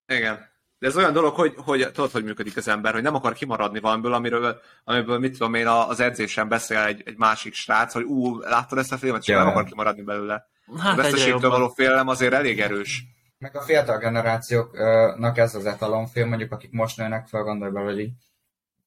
[0.07, 0.53] Igen.
[0.79, 3.81] De ez olyan dolog, hogy, hogy tudod, hogy működik az ember, hogy nem akar kimaradni
[3.81, 8.03] valamiből, amiről, amiből mit tudom én, a- az edzésen beszél egy, egy másik srác, hogy
[8.05, 9.39] ú, láttad ezt a filmet, és Ja.
[9.39, 10.47] nem akar kimaradni belőle.
[10.66, 13.05] a Hát egyre veszteségtől való félelem azért elég erős.
[13.39, 18.09] Meg a fiatal generációknak ez az etalonfilm, mondjuk akik most nőnek fel, gondolj bele, hogy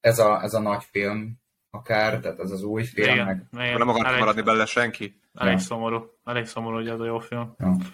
[0.00, 1.32] ez a, ez a nagy film,
[1.70, 3.78] akár, tehát ez az új film, Igen, meg igen.
[3.78, 5.20] Nem akar elég, kimaradni belőle senki.
[5.34, 5.58] elég Ja.
[5.58, 6.10] szomorú.
[6.24, 7.54] Elég szomorú, hogy ez a jó film.
[7.58, 7.76] ja.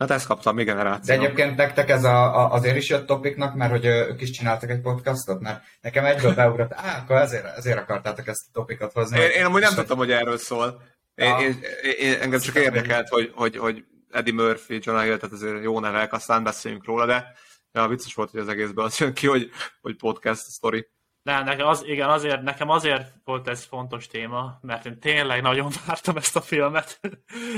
[0.00, 1.14] Hát ezt kaptam De generáció.
[1.14, 4.80] egyébként nektek ez a, a, azért is jött topiknak, mert hogy ők is csináltak egy
[4.80, 9.20] podcastot, mert nekem egyből beugrott, á, akkor ezért, ezért akartátok ezt a topikot hozni.
[9.20, 10.82] Én, én amúgy nem tudtam, hogy erről szól.
[11.14, 11.38] Én, Ja.
[11.40, 11.60] én,
[11.98, 16.12] én, engem csak érdekelt, hogy, hogy, hogy Eddie Murphy, John Hill, tehát azért jó nevek,
[16.12, 17.32] aztán beszéljünk róla, de
[17.72, 20.86] ja, vicces volt, hogy az egészben az jön ki, hogy, hogy podcast story.
[21.30, 25.70] Nem, nekem az, igen, azért, nekem azért volt ez fontos téma, mert én tényleg nagyon
[25.86, 27.00] vártam ezt a filmet,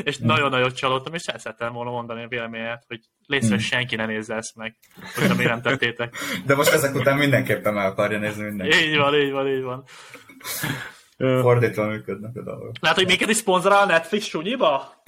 [0.03, 0.27] és Hmm.
[0.27, 3.79] nagyon-nagyon csalódtam, és el szerettem volna mondani a véleményet, hogy légy szíves, Hmm.
[3.79, 4.77] senki ne nézze ezt meg,
[5.15, 6.17] hogyha mi nem tettétek.
[6.47, 8.77] De most ezek után mindenképpen meg akarja nézni mindenki.
[8.77, 9.85] Így van, így van, így van.
[11.17, 12.73] Fordítva működnek a dolgok.
[12.81, 15.03] Lehet, hogy minket is szponzorál a Netflix sunyiba?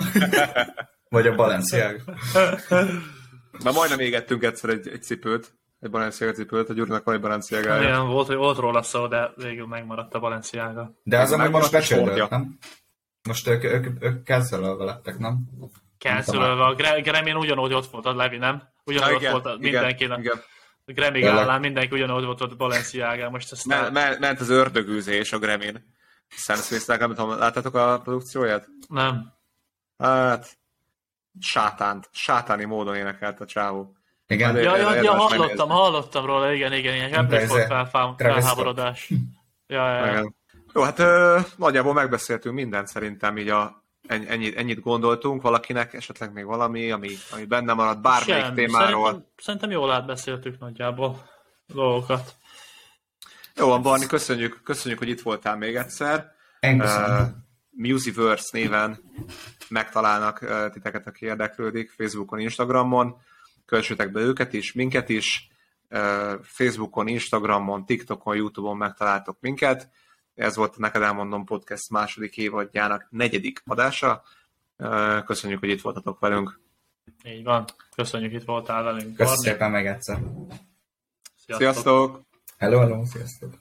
[1.09, 2.03] Vagy a Balenciaga.
[3.65, 5.53] Már majdnem égettünk egyszer egy, egy cipőt,
[5.85, 7.83] egy Balenciaga cipőt, a Gyurinak van egy Balenciaga.
[7.83, 10.93] Igen, volt, hogy volt róla szó, de végül megmaradt a Balenciaga.
[11.03, 12.59] De az, ami most a becsődött, nem?
[13.23, 15.39] Most ők, ők, ők cancelölve lettek, nem?
[15.99, 18.63] Cancelölve, a Grammy-n ugyanúgy ott volt a Levi, nem?
[18.85, 20.19] Ugyanúgy Ja, ott igen, volt a, igen, mindenkinek.
[20.19, 20.41] igen.
[20.87, 24.49] A Grammy gálán mindenki ugyanúgy volt ott a Balenciaga, most ezt Me- me- ment az
[24.49, 25.93] ördögűzés a Gremin.
[26.29, 28.69] Sam Smithnek, nem tudom, láttátok a produkcióját?
[28.89, 29.33] nem.
[29.99, 30.59] Hát,
[31.41, 33.97] sátánt, sátáni módon énekelt a csávó.
[34.27, 34.55] Igen.
[34.55, 39.11] Hát, Ja, ja, ja, hallottam, hallottam róla, igen, igen, igen, a volt felfá- Travis felháborodás.
[39.67, 40.33] Ja, ja.
[40.75, 46.33] Jó, hát ö, nagyjából megbeszéltünk mindent szerintem, így a, ennyi- ennyit, ennyit gondoltunk valakinek, esetleg
[46.33, 48.55] még valami, ami, ami benne maradt bármelyik Sem.
[48.55, 49.05] témáról.
[49.05, 51.23] Szerintem, szerintem jól átbeszéltük nagyjából
[51.69, 52.35] a dolgokat.
[53.57, 56.33] Jó van, Barni, köszönjük, köszönjük, hogy itt voltál még egyszer.
[56.61, 57.21] Uh.
[57.71, 58.99] Musiverse néven
[59.69, 63.17] megtalálnak uh, titeket, aki érdeklődik, Facebookon, Instagramon.
[63.65, 65.49] Kövessétek be őket is, minket is.
[66.43, 69.91] Facebookon, Instagramon, TikTokon, Youtube-on megtaláltok minket.
[70.35, 74.23] Ez volt a Neked Elmondom Podcast második évadjának negyedik adása.
[75.25, 76.61] Köszönjük, hogy itt voltatok velünk.
[77.25, 77.65] Így van.
[77.97, 79.17] Köszönjük, itt voltál velünk.
[79.17, 79.37] Barni.
[79.37, 80.19] szépen meg egyszer.
[81.37, 82.21] Sziasztok!
[82.57, 83.55] Hello, hello, sziasztok.